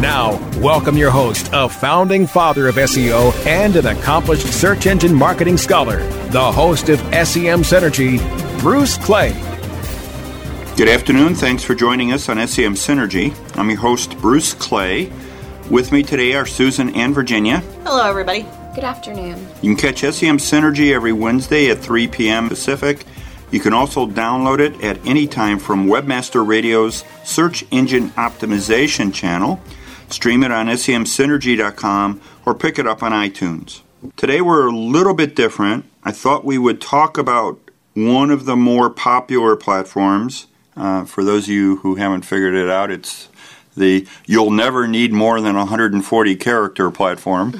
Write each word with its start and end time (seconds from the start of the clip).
Now, 0.00 0.36
welcome 0.60 0.98
your 0.98 1.10
host, 1.10 1.48
a 1.54 1.70
founding 1.70 2.26
father 2.26 2.68
of 2.68 2.74
SEO 2.74 3.32
and 3.46 3.76
an 3.76 3.86
accomplished 3.86 4.46
search 4.46 4.86
engine 4.86 5.14
marketing 5.14 5.56
scholar, 5.56 6.06
the 6.28 6.52
host 6.52 6.90
of 6.90 6.98
SEM 7.00 7.62
Synergy, 7.62 8.18
Bruce 8.60 8.98
Clay. 8.98 9.32
Good 10.76 10.88
afternoon. 10.88 11.34
Thanks 11.34 11.64
for 11.64 11.74
joining 11.74 12.12
us 12.12 12.28
on 12.28 12.36
SEM 12.46 12.74
Synergy. 12.74 13.34
I'm 13.56 13.70
your 13.70 13.78
host, 13.78 14.18
Bruce 14.18 14.52
Clay. 14.52 15.10
With 15.70 15.92
me 15.92 16.02
today 16.02 16.34
are 16.34 16.44
Susan 16.44 16.94
and 16.94 17.14
Virginia. 17.14 17.60
Hello, 17.82 18.06
everybody. 18.06 18.42
Good 18.74 18.84
afternoon. 18.84 19.48
You 19.62 19.74
can 19.74 19.94
catch 19.94 20.00
SEM 20.00 20.36
Synergy 20.36 20.92
every 20.92 21.14
Wednesday 21.14 21.70
at 21.70 21.78
3 21.78 22.06
p.m. 22.08 22.50
Pacific. 22.50 23.06
You 23.50 23.60
can 23.60 23.72
also 23.72 24.06
download 24.06 24.58
it 24.58 24.78
at 24.84 25.06
any 25.06 25.26
time 25.26 25.58
from 25.58 25.86
Webmaster 25.86 26.46
Radio's 26.46 27.02
Search 27.24 27.64
Engine 27.70 28.10
Optimization 28.10 29.14
channel 29.14 29.58
stream 30.08 30.42
it 30.42 30.50
on 30.50 30.66
semsynergy.com, 30.66 32.20
or 32.44 32.54
pick 32.54 32.78
it 32.78 32.86
up 32.86 33.02
on 33.02 33.12
iTunes. 33.12 33.80
Today 34.16 34.40
we're 34.40 34.66
a 34.66 34.76
little 34.76 35.14
bit 35.14 35.34
different. 35.34 35.84
I 36.04 36.12
thought 36.12 36.44
we 36.44 36.58
would 36.58 36.80
talk 36.80 37.18
about 37.18 37.58
one 37.94 38.30
of 38.30 38.44
the 38.44 38.56
more 38.56 38.90
popular 38.90 39.56
platforms. 39.56 40.46
Uh, 40.76 41.04
for 41.04 41.24
those 41.24 41.44
of 41.44 41.48
you 41.48 41.76
who 41.76 41.94
haven't 41.96 42.22
figured 42.22 42.54
it 42.54 42.68
out, 42.68 42.90
it's 42.90 43.28
the 43.76 44.06
you'll 44.26 44.50
never 44.50 44.86
need 44.86 45.12
more 45.12 45.40
than 45.40 45.56
140 45.56 46.36
character 46.36 46.90
platform. 46.90 47.54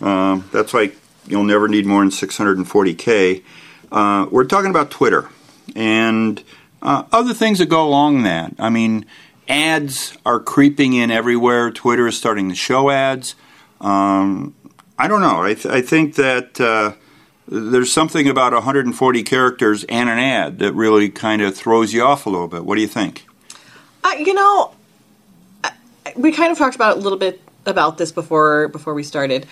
um, 0.00 0.48
that's 0.52 0.74
like 0.74 0.96
you'll 1.26 1.44
never 1.44 1.68
need 1.68 1.86
more 1.86 2.00
than 2.00 2.10
640k. 2.10 3.42
Uh, 3.90 4.26
we're 4.30 4.44
talking 4.44 4.70
about 4.70 4.90
Twitter 4.90 5.28
and 5.74 6.42
uh, 6.82 7.04
other 7.12 7.34
things 7.34 7.58
that 7.58 7.66
go 7.66 7.86
along 7.86 8.22
that. 8.24 8.54
I 8.58 8.68
mean, 8.68 9.06
ads 9.48 10.16
are 10.24 10.40
creeping 10.40 10.94
in 10.94 11.10
everywhere. 11.10 11.70
Twitter 11.70 12.06
is 12.06 12.16
starting 12.16 12.48
to 12.48 12.54
show 12.54 12.90
ads. 12.90 13.34
Um, 13.80 14.54
I 14.98 15.08
don't 15.08 15.20
know. 15.20 15.42
I, 15.42 15.54
th- 15.54 15.66
I 15.66 15.82
think 15.82 16.14
that 16.16 16.60
uh, 16.60 16.92
there's 17.48 17.92
something 17.92 18.28
about 18.28 18.52
140 18.52 19.22
characters 19.22 19.84
and 19.84 20.08
an 20.08 20.18
ad 20.18 20.58
that 20.58 20.72
really 20.72 21.08
kind 21.10 21.42
of 21.42 21.54
throws 21.54 21.92
you 21.92 22.02
off 22.02 22.26
a 22.26 22.30
little 22.30 22.48
bit. 22.48 22.64
What 22.64 22.76
do 22.76 22.80
you 22.80 22.88
think? 22.88 23.26
Uh, 24.02 24.14
you 24.18 24.34
know, 24.34 24.72
we 26.16 26.32
kind 26.32 26.50
of 26.50 26.58
talked 26.58 26.76
about 26.76 26.96
a 26.96 27.00
little 27.00 27.18
bit 27.18 27.40
about 27.66 27.98
this 27.98 28.12
before 28.12 28.68
before 28.68 28.94
we 28.94 29.02
started, 29.02 29.46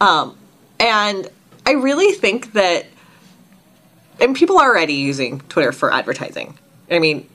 um, 0.00 0.36
and 0.78 1.28
I 1.64 1.72
really 1.72 2.12
think 2.12 2.52
that, 2.54 2.86
and 4.20 4.34
people 4.34 4.58
are 4.58 4.68
already 4.68 4.94
using 4.94 5.40
Twitter 5.42 5.72
for 5.72 5.92
advertising. 5.92 6.58
I 6.90 6.98
mean, 6.98 7.28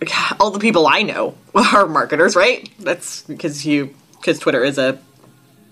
all 0.40 0.50
the 0.50 0.58
people 0.58 0.86
I 0.86 1.02
know 1.02 1.34
are 1.54 1.86
marketers, 1.86 2.36
right? 2.36 2.68
That's 2.78 3.22
because 3.22 3.66
you 3.66 3.94
because 4.16 4.38
Twitter 4.38 4.62
is 4.62 4.78
a 4.78 4.98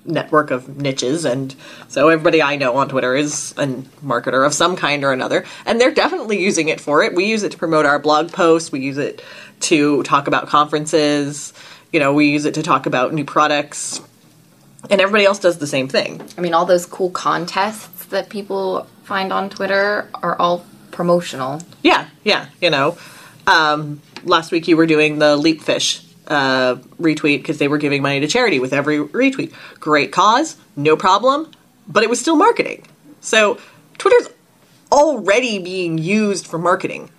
network 0.05 0.51
of 0.51 0.79
niches 0.79 1.27
and 1.27 1.55
so 1.89 2.09
everybody 2.09 2.41
I 2.41 2.57
know 2.57 2.77
on 2.77 2.89
Twitter 2.89 3.15
is 3.15 3.53
a 3.59 3.67
marketer 4.03 4.47
of 4.47 4.55
some 4.55 4.75
kind 4.75 5.05
or 5.05 5.13
another 5.13 5.45
and 5.67 5.79
they're 5.79 5.93
definitely 5.93 6.41
using 6.43 6.71
it 6.71 6.81
for 6.81 7.03
it. 7.03 7.15
We 7.15 7.27
use 7.27 7.43
it 7.43 7.53
to 7.53 7.59
promote 7.59 7.85
our 7.85 7.99
blog 7.99 8.33
posts, 8.33 8.73
we 8.73 8.81
use 8.81 8.97
it 8.97 9.23
to 9.61 10.03
talk 10.05 10.27
about 10.27 10.49
conferences, 10.49 11.53
you 11.93 12.01
know, 12.01 12.15
we 12.15 12.31
use 12.31 12.47
it 12.47 12.55
to 12.55 12.63
talk 12.63 12.87
about 12.87 13.13
new 13.13 13.25
products. 13.25 14.01
And 14.89 15.01
everybody 15.01 15.27
else 15.27 15.41
does 15.41 15.59
the 15.59 15.67
same 15.67 15.89
thing. 15.89 16.27
I 16.39 16.41
mean 16.41 16.55
all 16.55 16.65
those 16.65 16.87
cool 16.87 17.11
contests 17.11 18.07
that 18.07 18.31
people 18.31 18.87
find 19.03 19.31
on 19.31 19.51
Twitter 19.51 20.09
are 20.15 20.39
all 20.39 20.65
promotional. 20.91 21.61
Yeah, 21.83 22.09
yeah, 22.25 22.47
you 22.63 22.71
know. 22.71 22.97
Um, 23.49 24.03
last 24.25 24.53
week 24.53 24.69
you 24.69 24.77
were 24.77 24.87
doing 24.87 25.19
the 25.19 25.37
Leapfish 25.37 26.05
uh, 26.27 26.77
retweet 27.01 27.39
because 27.39 27.57
they 27.57 27.67
were 27.67 27.79
giving 27.79 28.03
money 28.03 28.21
to 28.21 28.29
charity 28.29 28.61
with 28.61 28.75
every 28.75 28.99
retweet. 28.99 29.55
Great 29.81 30.13
cause, 30.13 30.57
no 30.77 30.97
problem, 30.97 31.51
but 31.89 32.03
it 32.03 32.11
was 32.11 32.21
still 32.21 32.37
marketing. 32.37 32.85
So 33.21 33.59
Twitter's 33.97 34.29
already 34.93 35.59
being 35.59 35.97
used 35.97 36.47
for 36.47 36.59
marketing. 36.59 37.11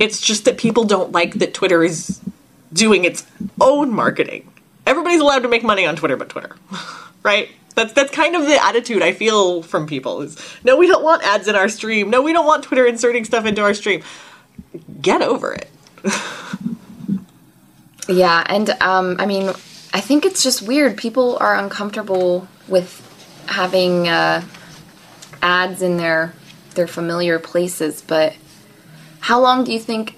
It's 0.00 0.20
just 0.20 0.44
that 0.44 0.58
people 0.58 0.84
don't 0.84 1.12
like 1.12 1.34
that 1.34 1.54
Twitter 1.54 1.84
is 1.84 2.20
doing 2.72 3.04
its 3.04 3.24
own 3.60 3.92
marketing. 3.92 4.50
Everybody's 4.86 5.20
allowed 5.20 5.44
to 5.44 5.48
make 5.48 5.62
money 5.62 5.86
on 5.86 5.94
Twitter 5.94 6.16
but 6.16 6.28
Twitter. 6.28 6.56
right? 7.22 7.48
That's 7.76 7.92
that's 7.92 8.10
kind 8.10 8.34
of 8.34 8.46
the 8.46 8.62
attitude 8.62 9.02
I 9.02 9.12
feel 9.12 9.62
from 9.62 9.86
people 9.86 10.22
is 10.22 10.36
no 10.64 10.76
we 10.76 10.88
don't 10.88 11.04
want 11.04 11.22
ads 11.22 11.46
in 11.46 11.54
our 11.54 11.68
stream. 11.68 12.10
No, 12.10 12.20
we 12.22 12.32
don't 12.32 12.46
want 12.46 12.64
Twitter 12.64 12.84
inserting 12.84 13.24
stuff 13.24 13.46
into 13.46 13.62
our 13.62 13.74
stream. 13.74 14.02
Get 15.00 15.22
over 15.22 15.52
it. 15.52 15.70
yeah, 18.08 18.44
and 18.46 18.70
um, 18.80 19.16
I 19.18 19.26
mean, 19.26 19.48
I 19.92 20.00
think 20.00 20.24
it's 20.24 20.42
just 20.42 20.62
weird. 20.62 20.96
People 20.96 21.36
are 21.38 21.56
uncomfortable 21.56 22.48
with 22.68 23.06
having 23.46 24.08
uh, 24.08 24.42
ads 25.42 25.82
in 25.82 25.96
their 25.96 26.34
their 26.74 26.86
familiar 26.86 27.38
places, 27.38 28.02
but 28.02 28.34
how 29.20 29.40
long 29.40 29.64
do 29.64 29.72
you 29.72 29.80
think? 29.80 30.16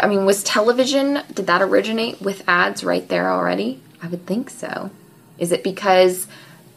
I 0.00 0.06
mean, 0.06 0.24
was 0.24 0.42
television 0.42 1.20
did 1.32 1.46
that 1.46 1.62
originate 1.62 2.20
with 2.20 2.42
ads 2.48 2.84
right 2.84 3.06
there 3.08 3.30
already? 3.30 3.80
I 4.02 4.08
would 4.08 4.26
think 4.26 4.50
so. 4.50 4.90
Is 5.38 5.52
it 5.52 5.64
because 5.64 6.26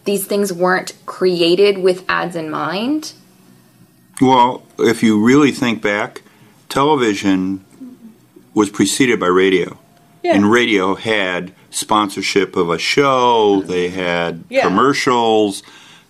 these 0.05 0.25
things 0.25 0.51
weren't 0.51 0.93
created 1.05 1.77
with 1.77 2.05
ads 2.09 2.35
in 2.35 2.49
mind? 2.49 3.13
Well, 4.19 4.63
if 4.79 5.03
you 5.03 5.23
really 5.23 5.51
think 5.51 5.81
back, 5.81 6.23
television 6.69 7.63
was 8.53 8.69
preceded 8.69 9.19
by 9.19 9.27
radio. 9.27 9.77
Yeah. 10.23 10.35
And 10.35 10.51
radio 10.51 10.95
had 10.95 11.53
sponsorship 11.69 12.55
of 12.55 12.69
a 12.69 12.79
show, 12.79 13.61
they 13.61 13.89
had 13.89 14.43
yeah. 14.49 14.63
commercials, 14.63 15.63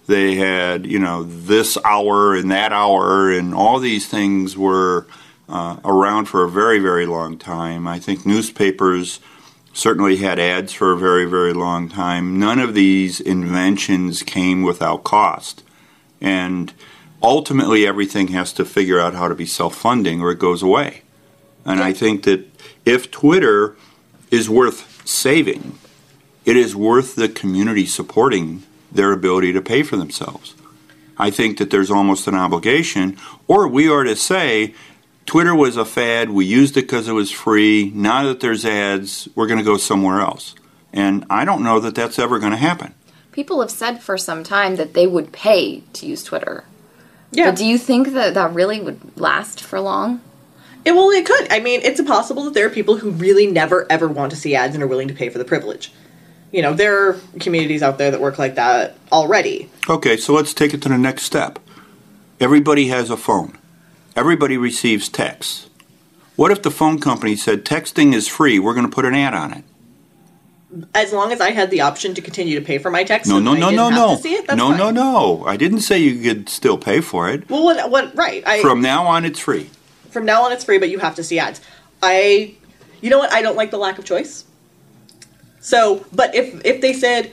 they 0.07 0.35
had, 0.35 0.85
you 0.85 0.97
know, 0.97 1.23
this 1.23 1.77
hour 1.83 2.35
and 2.35 2.49
that 2.51 2.71
hour, 2.71 3.29
and 3.31 3.53
all 3.53 3.79
these 3.79 4.07
things 4.07 4.57
were 4.57 5.05
uh, 5.49 5.77
around 5.83 6.25
for 6.25 6.43
a 6.43 6.49
very, 6.49 6.79
very 6.79 7.05
long 7.05 7.37
time. 7.37 7.87
I 7.87 7.99
think 7.99 8.25
newspapers 8.25 9.19
certainly 9.73 10.17
had 10.17 10.39
ads 10.39 10.73
for 10.73 10.93
a 10.93 10.97
very, 10.97 11.25
very 11.25 11.53
long 11.53 11.89
time. 11.89 12.39
None 12.39 12.59
of 12.59 12.73
these 12.73 13.19
inventions 13.19 14.23
came 14.23 14.63
without 14.63 15.03
cost. 15.03 15.63
And 16.19 16.73
ultimately, 17.21 17.85
everything 17.85 18.29
has 18.29 18.53
to 18.53 18.65
figure 18.65 18.99
out 18.99 19.13
how 19.13 19.27
to 19.27 19.35
be 19.35 19.45
self 19.45 19.75
funding 19.75 20.21
or 20.21 20.31
it 20.31 20.39
goes 20.39 20.63
away. 20.63 21.01
And 21.65 21.81
I 21.81 21.93
think 21.93 22.23
that 22.23 22.45
if 22.85 23.11
Twitter 23.11 23.75
is 24.31 24.49
worth 24.49 25.07
saving, 25.07 25.77
it 26.45 26.55
is 26.55 26.75
worth 26.75 27.15
the 27.15 27.29
community 27.29 27.85
supporting 27.85 28.63
their 28.91 29.11
ability 29.11 29.53
to 29.53 29.61
pay 29.61 29.83
for 29.83 29.97
themselves. 29.97 30.55
I 31.17 31.29
think 31.31 31.57
that 31.57 31.71
there's 31.71 31.91
almost 31.91 32.27
an 32.27 32.35
obligation, 32.35 33.17
or 33.47 33.67
we 33.67 33.89
are 33.89 34.03
to 34.03 34.15
say, 34.15 34.73
Twitter 35.25 35.53
was 35.53 35.75
a 35.75 35.83
fad, 35.83 36.29
we 36.29 36.45
used 36.45 36.77
it 36.77 36.83
because 36.83 37.07
it 37.09 37.13
was 37.13 37.31
free, 37.31 37.91
now 37.93 38.23
that 38.23 38.39
there's 38.39 38.63
ads, 38.65 39.27
we're 39.35 39.47
going 39.47 39.59
to 39.59 39.65
go 39.65 39.77
somewhere 39.77 40.21
else. 40.21 40.55
And 40.93 41.25
I 41.29 41.43
don't 41.43 41.63
know 41.63 41.79
that 41.81 41.95
that's 41.95 42.17
ever 42.17 42.39
going 42.39 42.51
to 42.51 42.57
happen. 42.57 42.93
People 43.33 43.59
have 43.59 43.71
said 43.71 44.01
for 44.01 44.17
some 44.17 44.43
time 44.43 44.77
that 44.77 44.93
they 44.93 45.05
would 45.05 45.33
pay 45.33 45.81
to 45.93 46.05
use 46.05 46.23
Twitter. 46.23 46.63
Yeah. 47.31 47.51
But 47.51 47.57
do 47.57 47.65
you 47.65 47.77
think 47.77 48.13
that 48.13 48.33
that 48.33 48.53
really 48.53 48.79
would 48.79 49.17
last 49.17 49.61
for 49.61 49.79
long? 49.79 50.21
It, 50.85 50.93
well, 50.93 51.09
it 51.09 51.25
could. 51.25 51.51
I 51.51 51.59
mean, 51.59 51.81
it's 51.83 52.01
possible 52.01 52.43
that 52.45 52.53
there 52.53 52.65
are 52.65 52.69
people 52.69 52.97
who 52.97 53.11
really 53.11 53.47
never 53.47 53.85
ever 53.89 54.07
want 54.07 54.31
to 54.31 54.37
see 54.37 54.55
ads 54.55 54.73
and 54.73 54.83
are 54.83 54.87
willing 54.87 55.09
to 55.09 55.13
pay 55.13 55.29
for 55.29 55.37
the 55.37 55.45
privilege. 55.45 55.91
You 56.51 56.61
know, 56.61 56.73
there 56.73 57.09
are 57.09 57.19
communities 57.39 57.83
out 57.83 57.97
there 57.97 58.11
that 58.11 58.21
work 58.21 58.39
like 58.39 58.55
that 58.55 58.97
already. 59.11 59.69
Okay, 59.89 60.15
so 60.15 60.33
let's 60.33 60.53
take 60.53 60.73
it 60.73 60.81
to 60.83 60.89
the 60.89 60.97
next 60.97 61.23
step. 61.23 61.59
Everybody 62.39 62.87
has 62.87 63.09
a 63.09 63.17
phone. 63.17 63.57
Everybody 64.15 64.57
receives 64.57 65.09
texts. 65.09 65.69
What 66.37 66.51
if 66.51 66.61
the 66.61 66.71
phone 66.71 66.99
company 66.99 67.35
said 67.35 67.65
texting 67.65 68.13
is 68.13 68.27
free? 68.27 68.59
We're 68.59 68.73
going 68.73 68.89
to 68.89 68.95
put 68.95 69.05
an 69.05 69.15
ad 69.15 69.33
on 69.33 69.53
it. 69.53 69.63
As 70.93 71.13
long 71.13 71.31
as 71.31 71.41
I 71.41 71.51
had 71.51 71.71
the 71.71 71.81
option 71.81 72.13
to 72.15 72.21
continue 72.21 72.59
to 72.59 72.65
pay 72.65 72.77
for 72.77 72.91
my 72.91 73.03
text, 73.03 73.29
no, 73.29 73.39
no, 73.39 73.53
no, 73.53 73.69
no, 73.69 73.89
no, 73.89 74.19
it, 74.23 74.45
no, 74.55 74.69
fine. 74.69 74.77
no, 74.77 74.91
no. 74.91 75.45
I 75.45 75.57
didn't 75.57 75.81
say 75.81 75.99
you 75.99 76.21
could 76.21 76.49
still 76.49 76.77
pay 76.77 77.01
for 77.01 77.29
it. 77.29 77.49
Well, 77.49 77.63
what? 77.63 77.89
What? 77.89 78.15
Right. 78.15 78.43
I, 78.45 78.61
From 78.61 78.81
now 78.81 79.07
on, 79.07 79.25
it's 79.25 79.39
free 79.39 79.69
from 80.17 80.25
now 80.25 80.43
on 80.43 80.51
it's 80.51 80.63
free, 80.63 80.79
but 80.79 80.89
you 80.89 80.97
have 80.99 81.15
to 81.15 81.23
see 81.23 81.37
ads. 81.37 81.61
I, 82.01 82.55
you 83.01 83.09
know 83.11 83.19
what? 83.19 83.31
I 83.31 83.43
don't 83.43 83.55
like 83.55 83.69
the 83.71 83.77
lack 83.77 83.99
of 83.99 84.05
choice. 84.05 84.45
So, 85.59 86.05
but 86.13 86.33
if 86.33 86.65
if 86.65 86.81
they 86.81 86.93
said, 86.93 87.31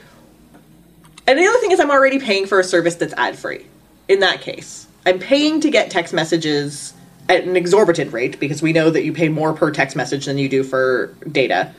and 1.27 1.39
the 1.39 1.47
other 1.47 1.59
thing 1.61 1.71
is, 1.71 1.81
I'm 1.81 1.91
already 1.91 2.19
paying 2.19 2.47
for 2.47 2.61
a 2.61 2.65
service 2.65 2.97
that's 2.97 3.15
ad 3.15 3.37
free. 3.37 3.67
in 4.09 4.21
that 4.21 4.43
case, 4.43 4.87
I'm 5.07 5.19
paying 5.19 5.61
to 5.61 5.71
get 5.71 5.91
text 5.91 6.13
messages 6.13 6.93
at 7.29 7.45
an 7.45 7.57
exorbitant 7.57 8.13
rate 8.13 8.39
because 8.39 8.61
we 8.61 8.75
know 8.75 8.91
that 8.91 9.03
you 9.03 9.13
pay 9.13 9.29
more 9.31 9.55
per 9.55 9.71
text 9.71 9.97
message 9.97 10.27
than 10.27 10.37
you 10.37 10.49
do 10.49 10.63
for 10.63 11.15
data 11.33 11.73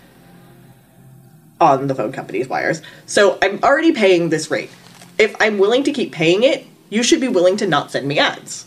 on 1.60 1.88
the 1.88 1.96
phone 1.96 2.12
company's 2.12 2.48
wires. 2.48 2.82
So 3.06 3.38
I'm 3.42 3.64
already 3.64 3.92
paying 3.92 4.30
this 4.30 4.52
rate. 4.52 4.70
If 5.18 5.36
I'm 5.40 5.58
willing 5.58 5.84
to 5.84 5.92
keep 5.92 6.12
paying 6.12 6.44
it, 6.44 6.66
you 6.90 7.04
should 7.04 7.22
be 7.22 7.28
willing 7.28 7.58
to 7.58 7.68
not 7.68 7.92
send 7.92 8.08
me 8.08 8.20
ads. 8.20 8.66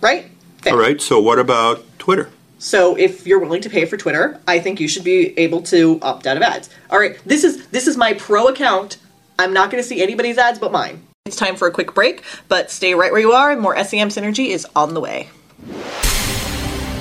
Right? 0.00 0.30
Fair. 0.62 0.72
All 0.74 0.78
right, 0.78 1.00
so 1.00 1.20
what 1.20 1.38
about 1.38 1.84
Twitter? 1.98 2.30
So 2.58 2.96
if 2.96 3.26
you're 3.26 3.38
willing 3.38 3.62
to 3.62 3.70
pay 3.70 3.84
for 3.84 3.96
Twitter, 3.96 4.40
I 4.48 4.58
think 4.58 4.80
you 4.80 4.88
should 4.88 5.04
be 5.04 5.38
able 5.38 5.62
to 5.62 5.98
opt 6.02 6.26
out 6.26 6.36
of 6.36 6.42
ads. 6.42 6.68
All 6.90 6.98
right, 6.98 7.16
this 7.24 7.44
is 7.44 7.66
this 7.68 7.86
is 7.86 7.96
my 7.96 8.14
pro 8.14 8.48
account. 8.48 8.98
I'm 9.38 9.52
not 9.52 9.70
going 9.70 9.82
to 9.82 9.88
see 9.88 10.02
anybody's 10.02 10.38
ads 10.38 10.58
but 10.58 10.72
mine. 10.72 11.02
It's 11.24 11.36
time 11.36 11.56
for 11.56 11.68
a 11.68 11.70
quick 11.70 11.94
break, 11.94 12.24
but 12.48 12.70
stay 12.70 12.94
right 12.94 13.12
where 13.12 13.20
you 13.20 13.32
are. 13.32 13.52
and 13.52 13.60
More 13.60 13.76
SEM 13.84 14.08
Synergy 14.08 14.48
is 14.48 14.66
on 14.74 14.94
the 14.94 15.00
way. 15.00 15.28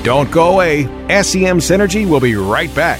Don't 0.04 0.30
go 0.32 0.54
away. 0.54 0.84
SEM 1.24 1.60
Synergy 1.60 2.08
will 2.08 2.20
be 2.20 2.36
right 2.36 2.74
back. 2.76 3.00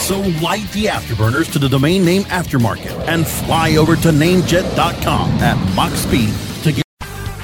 So 0.00 0.20
light 0.42 0.68
the 0.72 0.86
afterburners 0.86 1.52
to 1.52 1.58
the 1.58 1.68
domain 1.68 2.04
name 2.04 2.22
aftermarket 2.24 2.98
and 3.06 3.26
fly 3.26 3.76
over 3.76 3.94
to 3.96 4.08
namejet.com 4.08 5.30
at 5.40 5.74
Mach 5.76 5.92
speed 5.92 6.34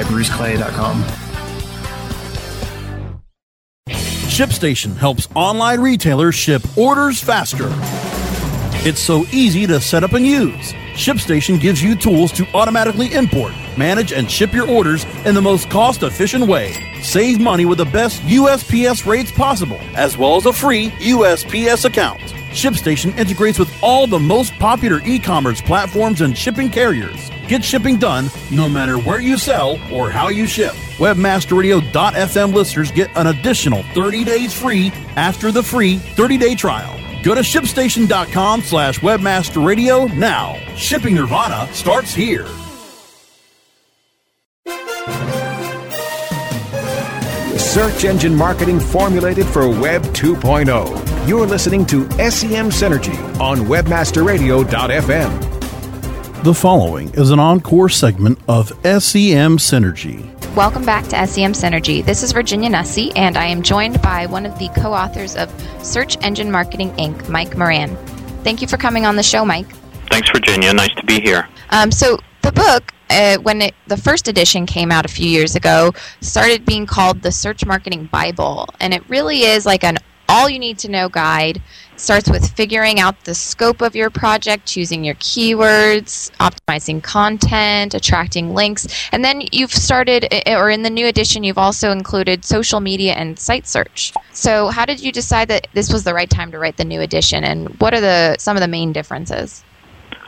at 0.00 0.06
bruceclay.com. 0.06 1.04
ShipStation 4.34 4.96
helps 4.96 5.28
online 5.36 5.80
retailers 5.80 6.34
ship 6.34 6.60
orders 6.76 7.20
faster. 7.22 7.68
It's 8.86 9.00
so 9.00 9.24
easy 9.30 9.64
to 9.68 9.80
set 9.80 10.02
up 10.02 10.12
and 10.12 10.26
use. 10.26 10.72
ShipStation 10.94 11.60
gives 11.60 11.82
you 11.82 11.94
tools 11.94 12.32
to 12.32 12.46
automatically 12.52 13.14
import, 13.14 13.52
manage, 13.78 14.12
and 14.12 14.30
ship 14.30 14.52
your 14.52 14.68
orders 14.68 15.04
in 15.24 15.34
the 15.34 15.40
most 15.40 15.70
cost 15.70 16.02
efficient 16.02 16.48
way. 16.48 16.72
Save 17.00 17.40
money 17.40 17.64
with 17.64 17.78
the 17.78 17.84
best 17.84 18.22
USPS 18.22 19.06
rates 19.06 19.30
possible, 19.30 19.78
as 19.94 20.18
well 20.18 20.36
as 20.36 20.46
a 20.46 20.52
free 20.52 20.90
USPS 20.90 21.84
account. 21.84 22.20
ShipStation 22.54 23.16
integrates 23.18 23.58
with 23.58 23.72
all 23.82 24.06
the 24.06 24.18
most 24.18 24.54
popular 24.54 25.00
e 25.04 25.18
commerce 25.18 25.60
platforms 25.60 26.20
and 26.20 26.38
shipping 26.38 26.70
carriers. 26.70 27.30
Get 27.48 27.64
shipping 27.64 27.98
done 27.98 28.30
no 28.50 28.68
matter 28.68 28.96
where 28.96 29.20
you 29.20 29.36
sell 29.36 29.72
or 29.92 30.08
how 30.08 30.28
you 30.28 30.46
ship. 30.46 30.72
Webmasterradio.fm 30.98 32.54
listeners 32.54 32.92
get 32.92 33.10
an 33.16 33.26
additional 33.26 33.82
30 33.94 34.22
days 34.24 34.54
free 34.54 34.92
after 35.16 35.50
the 35.50 35.62
free 35.62 35.96
30-day 35.96 36.54
trial. 36.54 36.98
Go 37.24 37.34
to 37.34 37.40
shipstation.com 37.40 38.62
slash 38.62 39.00
webmasterradio 39.00 40.16
now. 40.16 40.54
Shipping 40.76 41.16
Nirvana 41.16 41.66
starts 41.74 42.14
here. 42.14 42.46
Search 47.58 48.04
engine 48.04 48.36
marketing 48.36 48.78
formulated 48.78 49.46
for 49.46 49.68
Web 49.68 50.02
2.0. 50.14 51.03
You're 51.26 51.46
listening 51.46 51.86
to 51.86 52.02
SEM 52.30 52.68
Synergy 52.68 53.16
on 53.40 53.60
webmasterradio.fm. 53.60 56.42
The 56.42 56.52
following 56.52 57.08
is 57.14 57.30
an 57.30 57.38
encore 57.38 57.88
segment 57.88 58.38
of 58.46 58.68
SEM 58.82 59.56
Synergy. 59.56 60.54
Welcome 60.54 60.84
back 60.84 61.04
to 61.04 61.26
SEM 61.26 61.54
Synergy. 61.54 62.04
This 62.04 62.22
is 62.22 62.32
Virginia 62.32 62.68
Nussey, 62.68 63.10
and 63.16 63.38
I 63.38 63.46
am 63.46 63.62
joined 63.62 64.02
by 64.02 64.26
one 64.26 64.44
of 64.44 64.58
the 64.58 64.68
co 64.76 64.92
authors 64.92 65.34
of 65.34 65.50
Search 65.82 66.22
Engine 66.22 66.50
Marketing 66.50 66.90
Inc., 66.96 67.26
Mike 67.30 67.56
Moran. 67.56 67.96
Thank 68.44 68.60
you 68.60 68.68
for 68.68 68.76
coming 68.76 69.06
on 69.06 69.16
the 69.16 69.22
show, 69.22 69.46
Mike. 69.46 69.74
Thanks, 70.10 70.28
Virginia. 70.28 70.74
Nice 70.74 70.94
to 70.96 71.06
be 71.06 71.22
here. 71.22 71.48
Um, 71.70 71.90
so, 71.90 72.18
the 72.42 72.52
book, 72.52 72.92
uh, 73.08 73.38
when 73.38 73.62
it, 73.62 73.74
the 73.86 73.96
first 73.96 74.28
edition 74.28 74.66
came 74.66 74.92
out 74.92 75.06
a 75.06 75.08
few 75.08 75.30
years 75.30 75.56
ago, 75.56 75.94
started 76.20 76.66
being 76.66 76.84
called 76.84 77.22
the 77.22 77.32
Search 77.32 77.64
Marketing 77.64 78.10
Bible, 78.12 78.68
and 78.78 78.92
it 78.92 79.08
really 79.08 79.44
is 79.44 79.64
like 79.64 79.84
an 79.84 79.96
all 80.28 80.48
you 80.48 80.58
need 80.58 80.78
to 80.78 80.90
know 80.90 81.08
guide 81.08 81.60
starts 81.96 82.28
with 82.30 82.50
figuring 82.54 83.00
out 83.00 83.24
the 83.24 83.34
scope 83.34 83.80
of 83.80 83.94
your 83.94 84.10
project, 84.10 84.66
choosing 84.66 85.04
your 85.04 85.14
keywords, 85.16 86.30
optimizing 86.38 87.02
content, 87.02 87.94
attracting 87.94 88.54
links, 88.54 89.08
and 89.12 89.24
then 89.24 89.42
you've 89.52 89.72
started, 89.72 90.26
or 90.46 90.70
in 90.70 90.82
the 90.82 90.90
new 90.90 91.06
edition, 91.06 91.44
you've 91.44 91.58
also 91.58 91.90
included 91.90 92.44
social 92.44 92.80
media 92.80 93.12
and 93.12 93.38
site 93.38 93.66
search. 93.66 94.12
So, 94.32 94.68
how 94.68 94.84
did 94.84 95.00
you 95.00 95.12
decide 95.12 95.48
that 95.48 95.68
this 95.72 95.92
was 95.92 96.04
the 96.04 96.14
right 96.14 96.30
time 96.30 96.50
to 96.50 96.58
write 96.58 96.76
the 96.76 96.84
new 96.84 97.00
edition, 97.00 97.44
and 97.44 97.68
what 97.80 97.94
are 97.94 98.00
the 98.00 98.36
some 98.38 98.56
of 98.56 98.60
the 98.60 98.68
main 98.68 98.92
differences? 98.92 99.64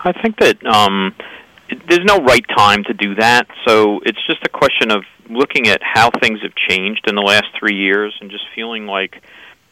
I 0.05 0.13
think 0.13 0.39
that 0.39 0.65
um, 0.67 1.15
there's 1.89 2.05
no 2.05 2.19
right 2.19 2.45
time 2.57 2.85
to 2.85 2.95
do 2.95 3.15
that. 3.17 3.49
So 3.67 4.01
it's 4.05 4.25
just 4.27 4.45
a 4.45 4.49
question 4.49 4.91
of 4.93 5.05
looking 5.29 5.67
at 5.69 5.81
how 5.83 6.11
things 6.11 6.41
have 6.43 6.55
changed 6.55 7.07
in 7.09 7.17
the 7.17 7.23
last 7.23 7.47
three 7.59 7.77
years, 7.77 8.17
and 8.21 8.31
just 8.31 8.45
feeling 8.55 8.87
like. 8.87 9.23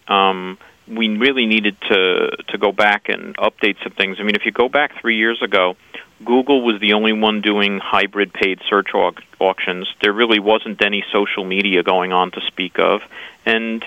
Um, 0.08 0.58
we 0.86 1.08
really 1.16 1.46
needed 1.46 1.76
to 1.88 2.30
to 2.48 2.58
go 2.58 2.72
back 2.72 3.08
and 3.08 3.36
update 3.36 3.82
some 3.82 3.92
things. 3.92 4.18
I 4.20 4.22
mean, 4.22 4.36
if 4.36 4.44
you 4.44 4.52
go 4.52 4.68
back 4.68 5.00
three 5.00 5.16
years 5.16 5.40
ago, 5.42 5.76
Google 6.24 6.62
was 6.62 6.80
the 6.80 6.92
only 6.92 7.12
one 7.12 7.40
doing 7.40 7.78
hybrid 7.78 8.32
paid 8.32 8.60
search 8.68 8.88
au- 8.94 9.14
auctions. 9.40 9.88
There 10.02 10.12
really 10.12 10.40
wasn't 10.40 10.82
any 10.84 11.04
social 11.12 11.44
media 11.44 11.82
going 11.82 12.12
on 12.12 12.30
to 12.32 12.40
speak 12.46 12.78
of, 12.78 13.00
and 13.46 13.84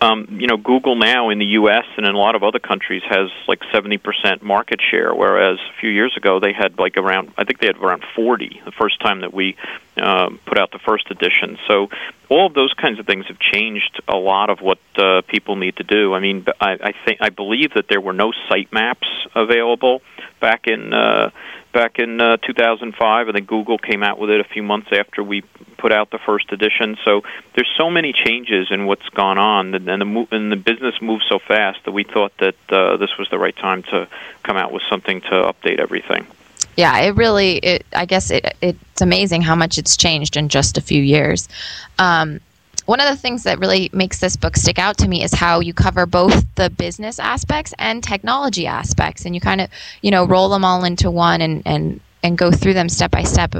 um, 0.00 0.38
you 0.40 0.46
know, 0.46 0.56
Google 0.56 0.94
now 0.96 1.30
in 1.30 1.38
the 1.38 1.46
U.S. 1.46 1.84
and 1.96 2.06
in 2.06 2.14
a 2.14 2.18
lot 2.18 2.34
of 2.34 2.42
other 2.42 2.58
countries 2.58 3.02
has 3.08 3.30
like 3.48 3.60
70% 3.72 4.42
market 4.42 4.80
share, 4.80 5.14
whereas 5.14 5.58
a 5.58 5.80
few 5.80 5.88
years 5.88 6.14
ago 6.16 6.38
they 6.38 6.52
had 6.52 6.78
like 6.78 6.96
around, 6.96 7.32
I 7.38 7.44
think 7.44 7.60
they 7.60 7.66
had 7.66 7.78
around 7.78 8.04
40 8.14 8.60
the 8.64 8.72
first 8.72 9.00
time 9.00 9.20
that 9.20 9.32
we 9.32 9.56
uh, 9.96 10.30
put 10.44 10.58
out 10.58 10.70
the 10.70 10.78
first 10.78 11.10
edition. 11.10 11.58
So 11.66 11.88
all 12.28 12.46
of 12.46 12.54
those 12.54 12.74
kinds 12.74 12.98
of 12.98 13.06
things 13.06 13.26
have 13.28 13.38
changed 13.38 14.02
a 14.06 14.16
lot 14.16 14.50
of 14.50 14.60
what 14.60 14.78
uh, 14.96 15.22
people 15.22 15.56
need 15.56 15.76
to 15.76 15.84
do. 15.84 16.12
I 16.12 16.20
mean, 16.20 16.44
I, 16.60 16.72
I 16.72 16.92
think 17.04 17.20
I 17.22 17.30
believe 17.30 17.74
that 17.74 17.88
there 17.88 18.00
were 18.00 18.12
no 18.12 18.32
site 18.48 18.72
maps 18.72 19.08
available 19.34 20.02
back 20.40 20.66
in. 20.66 20.92
Uh, 20.92 21.30
back 21.76 21.98
in 21.98 22.18
uh, 22.22 22.38
2005. 22.38 23.28
I 23.28 23.32
think 23.32 23.46
Google 23.46 23.76
came 23.76 24.02
out 24.02 24.18
with 24.18 24.30
it 24.30 24.40
a 24.40 24.44
few 24.44 24.62
months 24.62 24.88
after 24.92 25.22
we 25.22 25.42
put 25.76 25.92
out 25.92 26.10
the 26.10 26.18
first 26.18 26.50
edition. 26.50 26.96
So 27.04 27.20
there's 27.54 27.70
so 27.76 27.90
many 27.90 28.14
changes 28.14 28.68
in 28.70 28.86
what's 28.86 29.06
gone 29.10 29.36
on, 29.36 29.74
and 29.74 29.86
the 29.86 30.26
and 30.30 30.50
the 30.50 30.56
business 30.56 30.94
moves 31.02 31.26
so 31.28 31.38
fast 31.38 31.80
that 31.84 31.92
we 31.92 32.04
thought 32.04 32.32
that 32.38 32.56
uh, 32.70 32.96
this 32.96 33.18
was 33.18 33.28
the 33.30 33.38
right 33.38 33.54
time 33.54 33.82
to 33.84 34.08
come 34.42 34.56
out 34.56 34.72
with 34.72 34.82
something 34.88 35.20
to 35.20 35.52
update 35.52 35.78
everything. 35.78 36.26
Yeah, 36.78 36.98
it 37.00 37.14
really. 37.14 37.58
It, 37.58 37.86
I 37.92 38.06
guess 38.06 38.30
it, 38.30 38.56
it's 38.62 39.02
amazing 39.02 39.42
how 39.42 39.54
much 39.54 39.76
it's 39.76 39.98
changed 39.98 40.38
in 40.38 40.48
just 40.48 40.78
a 40.78 40.80
few 40.80 41.02
years. 41.02 41.46
Um, 41.98 42.40
one 42.86 43.00
of 43.00 43.08
the 43.08 43.16
things 43.16 43.42
that 43.42 43.58
really 43.58 43.90
makes 43.92 44.20
this 44.20 44.36
book 44.36 44.56
stick 44.56 44.78
out 44.78 44.96
to 44.98 45.08
me 45.08 45.22
is 45.22 45.34
how 45.34 45.60
you 45.60 45.74
cover 45.74 46.06
both 46.06 46.44
the 46.54 46.70
business 46.70 47.18
aspects 47.18 47.74
and 47.78 48.02
technology 48.02 48.66
aspects 48.66 49.24
and 49.24 49.34
you 49.34 49.40
kind 49.40 49.60
of 49.60 49.68
you 50.02 50.10
know 50.10 50.24
roll 50.26 50.48
them 50.48 50.64
all 50.64 50.84
into 50.84 51.10
one 51.10 51.40
and 51.40 51.62
and 51.66 52.00
and 52.22 52.38
go 52.38 52.50
through 52.50 52.74
them 52.74 52.88
step 52.88 53.10
by 53.10 53.22
step 53.22 53.54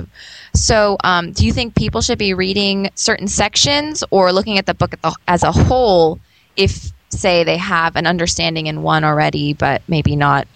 so 0.54 0.97
um, 1.04 1.33
do 1.33 1.47
you 1.47 1.52
think 1.52 1.75
people 1.75 2.00
should 2.00 2.18
be 2.18 2.35
reading 2.35 2.90
certain 2.95 3.28
sections 3.28 4.02
or 4.11 4.33
looking 4.33 4.59
at 4.59 4.66
the 4.66 4.75
book 4.75 4.95
as 5.28 5.42
a 5.42 5.52
whole 5.52 6.18
if 6.56 6.90
say 7.11 7.45
they 7.45 7.56
have 7.56 7.95
an 7.95 8.06
understanding 8.06 8.66
in 8.66 8.83
one 8.83 9.04
already 9.04 9.52
but 9.52 9.83
maybe 9.87 10.16
not 10.16 10.49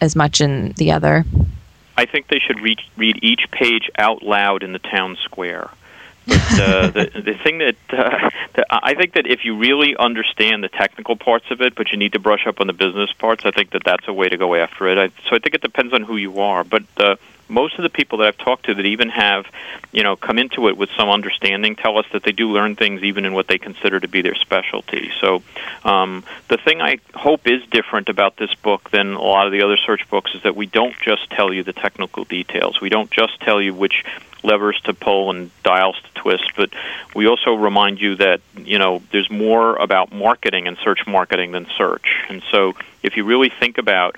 as 0.00 0.16
much 0.16 0.40
in 0.40 0.72
the 0.76 0.92
other. 0.92 1.24
I 1.96 2.04
think 2.04 2.28
they 2.28 2.38
should 2.38 2.60
read, 2.60 2.80
read 2.96 3.18
each 3.22 3.50
page 3.50 3.90
out 3.98 4.22
loud 4.22 4.62
in 4.62 4.72
the 4.72 4.78
town 4.78 5.16
square. 5.24 5.70
But 6.26 6.60
uh, 6.60 6.90
the 6.90 7.10
the 7.14 7.34
thing 7.34 7.58
that, 7.58 7.76
uh, 7.90 8.30
that 8.54 8.66
I 8.70 8.94
think 8.94 9.14
that 9.14 9.26
if 9.26 9.44
you 9.44 9.56
really 9.56 9.96
understand 9.96 10.64
the 10.64 10.68
technical 10.68 11.16
parts 11.16 11.46
of 11.50 11.60
it, 11.60 11.74
but 11.74 11.92
you 11.92 11.98
need 11.98 12.12
to 12.14 12.18
brush 12.18 12.46
up 12.46 12.60
on 12.60 12.66
the 12.66 12.72
business 12.72 13.12
parts, 13.12 13.46
I 13.46 13.52
think 13.52 13.70
that 13.70 13.84
that's 13.84 14.08
a 14.08 14.12
way 14.12 14.28
to 14.28 14.36
go 14.36 14.54
after 14.56 14.88
it. 14.88 14.98
I, 14.98 15.08
so 15.28 15.36
I 15.36 15.38
think 15.38 15.54
it 15.54 15.62
depends 15.62 15.92
on 15.92 16.02
who 16.02 16.16
you 16.16 16.40
are. 16.40 16.64
But 16.64 16.84
uh, 16.98 17.16
most 17.48 17.78
of 17.78 17.82
the 17.82 17.90
people 17.90 18.18
that 18.18 18.28
I've 18.28 18.38
talked 18.38 18.66
to 18.66 18.74
that 18.74 18.86
even 18.86 19.08
have, 19.10 19.46
you 19.92 20.02
know, 20.02 20.16
come 20.16 20.38
into 20.38 20.68
it 20.68 20.76
with 20.76 20.90
some 20.96 21.08
understanding 21.08 21.76
tell 21.76 21.98
us 21.98 22.06
that 22.12 22.22
they 22.22 22.32
do 22.32 22.50
learn 22.50 22.76
things 22.76 23.02
even 23.02 23.24
in 23.24 23.32
what 23.32 23.46
they 23.46 23.58
consider 23.58 24.00
to 24.00 24.08
be 24.08 24.22
their 24.22 24.34
specialty. 24.34 25.10
So 25.20 25.42
um, 25.84 26.24
the 26.48 26.56
thing 26.56 26.80
I 26.80 26.98
hope 27.14 27.46
is 27.46 27.62
different 27.70 28.08
about 28.08 28.36
this 28.36 28.54
book 28.54 28.90
than 28.90 29.14
a 29.14 29.22
lot 29.22 29.46
of 29.46 29.52
the 29.52 29.62
other 29.62 29.76
search 29.76 30.08
books 30.10 30.34
is 30.34 30.42
that 30.42 30.56
we 30.56 30.66
don't 30.66 30.94
just 31.00 31.30
tell 31.30 31.52
you 31.52 31.62
the 31.62 31.72
technical 31.72 32.24
details. 32.24 32.80
We 32.80 32.88
don't 32.88 33.10
just 33.10 33.40
tell 33.40 33.60
you 33.60 33.74
which 33.74 34.04
levers 34.42 34.80
to 34.84 34.94
pull 34.94 35.30
and 35.30 35.50
dials 35.62 35.96
to 36.00 36.20
twist, 36.20 36.52
but 36.56 36.70
we 37.14 37.26
also 37.26 37.54
remind 37.54 38.00
you 38.00 38.16
that 38.16 38.40
you 38.56 38.78
know 38.78 39.02
there's 39.10 39.30
more 39.30 39.76
about 39.76 40.12
marketing 40.12 40.66
and 40.66 40.76
search 40.78 41.06
marketing 41.06 41.52
than 41.52 41.66
search. 41.76 42.06
And 42.28 42.42
so 42.50 42.74
if 43.02 43.16
you 43.16 43.24
really 43.24 43.50
think 43.50 43.78
about 43.78 44.16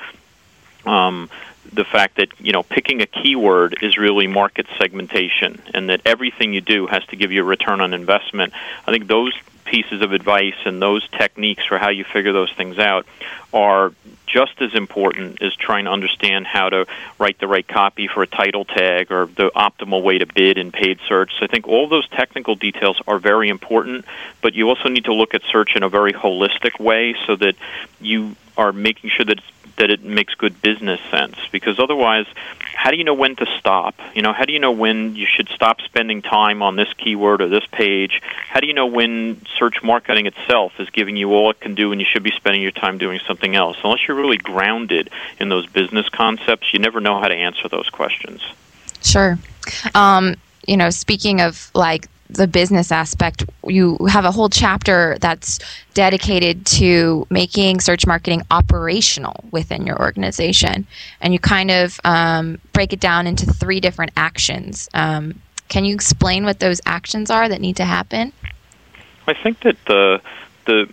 um, 0.85 1.31
the 1.73 1.85
fact 1.85 2.17
that 2.17 2.29
you 2.41 2.53
know 2.53 2.63
picking 2.63 3.01
a 3.03 3.07
keyword 3.07 3.79
is 3.83 3.97
really 3.97 4.27
market 4.27 4.67
segmentation, 4.79 5.61
and 5.75 5.89
that 5.91 6.03
everything 6.05 6.53
you 6.53 6.61
do 6.61 6.87
has 6.87 7.05
to 7.07 7.17
give 7.17 7.33
you 7.33 7.43
a 7.43 7.45
return 7.45 7.81
on 7.81 7.95
investment. 7.95 8.53
I 8.87 8.93
think 8.93 9.07
those 9.07 9.35
pieces 9.65 10.01
of 10.01 10.13
advice 10.13 10.57
and 10.65 10.81
those 10.81 11.07
techniques 11.11 11.65
for 11.67 11.79
how 11.79 11.91
you 11.91 12.05
figure 12.05 12.33
those 12.33 12.53
things 12.53 12.79
out 12.79 13.07
are 13.53 13.93
just 14.27 14.61
as 14.61 14.75
important 14.75 15.43
as 15.43 15.55
trying 15.55 15.87
to 15.87 15.91
understand 15.91 16.47
how 16.47 16.69
to 16.69 16.87
write 17.19 17.39
the 17.39 17.47
right 17.47 17.67
copy 17.67 18.09
for 18.09 18.23
a 18.23 18.27
title 18.27 18.65
tag 18.65 19.11
or 19.11 19.27
the 19.27 19.51
optimal 19.57 20.03
way 20.03 20.19
to 20.19 20.27
bid 20.27 20.59
in 20.59 20.71
paid 20.71 20.99
search. 21.09 21.33
So 21.39 21.45
I 21.45 21.49
think 21.49 21.67
all 21.67 21.89
those 21.89 22.09
technical 22.09 22.55
details 22.55 23.01
are 23.07 23.19
very 23.19 23.49
important, 23.49 24.05
but 24.43 24.55
you 24.55 24.69
also 24.69 24.89
need 24.89 25.05
to 25.05 25.15
look 25.15 25.35
at 25.35 25.43
search 25.51 25.77
in 25.77 25.83
a 25.83 25.89
very 25.89 26.13
holistic 26.13 26.79
way 26.79 27.15
so 27.27 27.37
that 27.37 27.55
you 28.01 28.37
are 28.59 28.73
making 28.73 29.11
sure 29.11 29.25
that 29.25 29.41
that 29.79 29.91
it 29.91 30.03
makes 30.03 30.35
good 30.35 30.61
business 30.61 31.01
sense. 31.09 31.37
Because 31.53 31.79
otherwise 31.79 32.27
how 32.75 32.91
do 32.91 32.97
you 32.97 33.05
know 33.05 33.15
when 33.15 33.37
to 33.37 33.47
stop? 33.59 33.95
You 34.15 34.23
know 34.23 34.33
how 34.33 34.45
do 34.45 34.53
you 34.53 34.59
know 34.59 34.73
when 34.73 35.17
you 35.17 35.27
should 35.27 35.49
stop 35.49 35.81
spending 35.81 36.21
time 36.21 36.63
on 36.63 36.77
this 36.77 36.93
keyword 36.95 37.41
or 37.41 37.49
this 37.49 37.65
page? 37.73 38.21
How 38.49 38.61
do 38.61 38.67
you 38.67 38.75
know 38.75 38.87
when 38.87 39.41
search 39.59 39.83
marketing 39.83 40.27
itself 40.27 40.73
is 40.79 40.91
giving 40.91 41.17
you 41.17 41.33
all 41.33 41.51
it 41.51 41.61
can 41.61 41.75
do 41.75 41.93
and 41.93 42.01
you 42.01 42.07
should 42.11 42.23
be 42.25 42.33
spending 42.33 42.61
your 42.61 42.73
time 42.73 42.99
doing 42.99 43.21
something 43.27 43.55
else? 43.55 43.77
Unless 43.83 44.07
you're 44.07 44.17
really 44.17 44.37
grounded 44.37 45.11
in 45.41 45.49
those 45.49 45.67
business 45.67 46.09
concepts 46.09 46.73
you 46.73 46.81
never 46.81 47.01
know 47.01 47.21
how 47.21 47.29
to 47.29 47.35
answer 47.35 47.69
those 47.69 47.89
questions. 47.89 48.43
Sure. 49.03 49.39
Um, 49.95 50.35
you 50.67 50.77
know 50.77 50.91
speaking 50.91 51.41
of 51.41 51.71
like 51.75 52.09
the 52.29 52.47
business 52.47 52.93
aspect, 52.93 53.45
you 53.67 53.97
have 54.09 54.25
a 54.25 54.31
whole 54.31 54.49
chapter 54.49 55.17
that's 55.21 55.59
dedicated 55.95 56.67
to 56.67 57.27
making 57.31 57.81
search 57.81 58.07
marketing 58.07 58.43
operational 58.51 59.45
within 59.51 59.87
your 59.87 59.99
organization. 59.99 60.87
And 61.21 61.33
you 61.33 61.39
kind 61.39 61.71
of 61.71 61.99
um, 62.05 62.59
break 62.73 62.93
it 62.93 63.01
down 63.01 63.27
into 63.27 63.47
three 63.47 63.81
different 63.81 64.13
actions. 64.17 64.89
Um, 64.95 65.41
can 65.69 65.85
you 65.85 65.95
explain 65.95 66.45
what 66.45 66.61
those 66.61 66.81
actions 66.87 67.31
are 67.31 67.49
that 67.49 67.61
need 67.61 67.77
to 67.77 67.85
happen? 67.85 68.33
I 69.27 69.35
think 69.35 69.61
that 69.61 69.77
the 69.87 70.21
the 70.67 70.89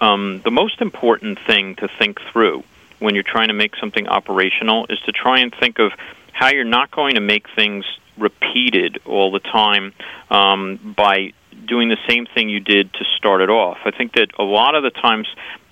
um, 0.00 0.40
the 0.44 0.50
most 0.50 0.80
important 0.80 1.38
thing 1.46 1.74
to 1.76 1.88
think 1.98 2.20
through 2.32 2.62
when 2.98 3.14
you're 3.14 3.24
trying 3.24 3.48
to 3.48 3.54
make 3.54 3.76
something 3.76 4.08
operational 4.08 4.86
is 4.88 5.00
to 5.00 5.12
try 5.12 5.40
and 5.40 5.54
think 5.54 5.78
of 5.78 5.92
how 6.32 6.48
you're 6.48 6.64
not 6.64 6.90
going 6.90 7.14
to 7.14 7.20
make 7.20 7.48
things 7.54 7.84
repeated 8.18 8.98
all 9.06 9.30
the 9.30 9.40
time 9.40 9.92
um, 10.30 10.94
by 10.96 11.32
doing 11.66 11.88
the 11.88 11.98
same 12.08 12.26
thing 12.34 12.48
you 12.48 12.60
did 12.60 12.92
to 12.94 13.04
start 13.16 13.40
it 13.40 13.50
off. 13.50 13.78
I 13.84 13.90
think 13.90 14.14
that 14.14 14.28
a 14.38 14.42
lot 14.42 14.74
of 14.74 14.82
the 14.82 14.90
times 14.90 15.26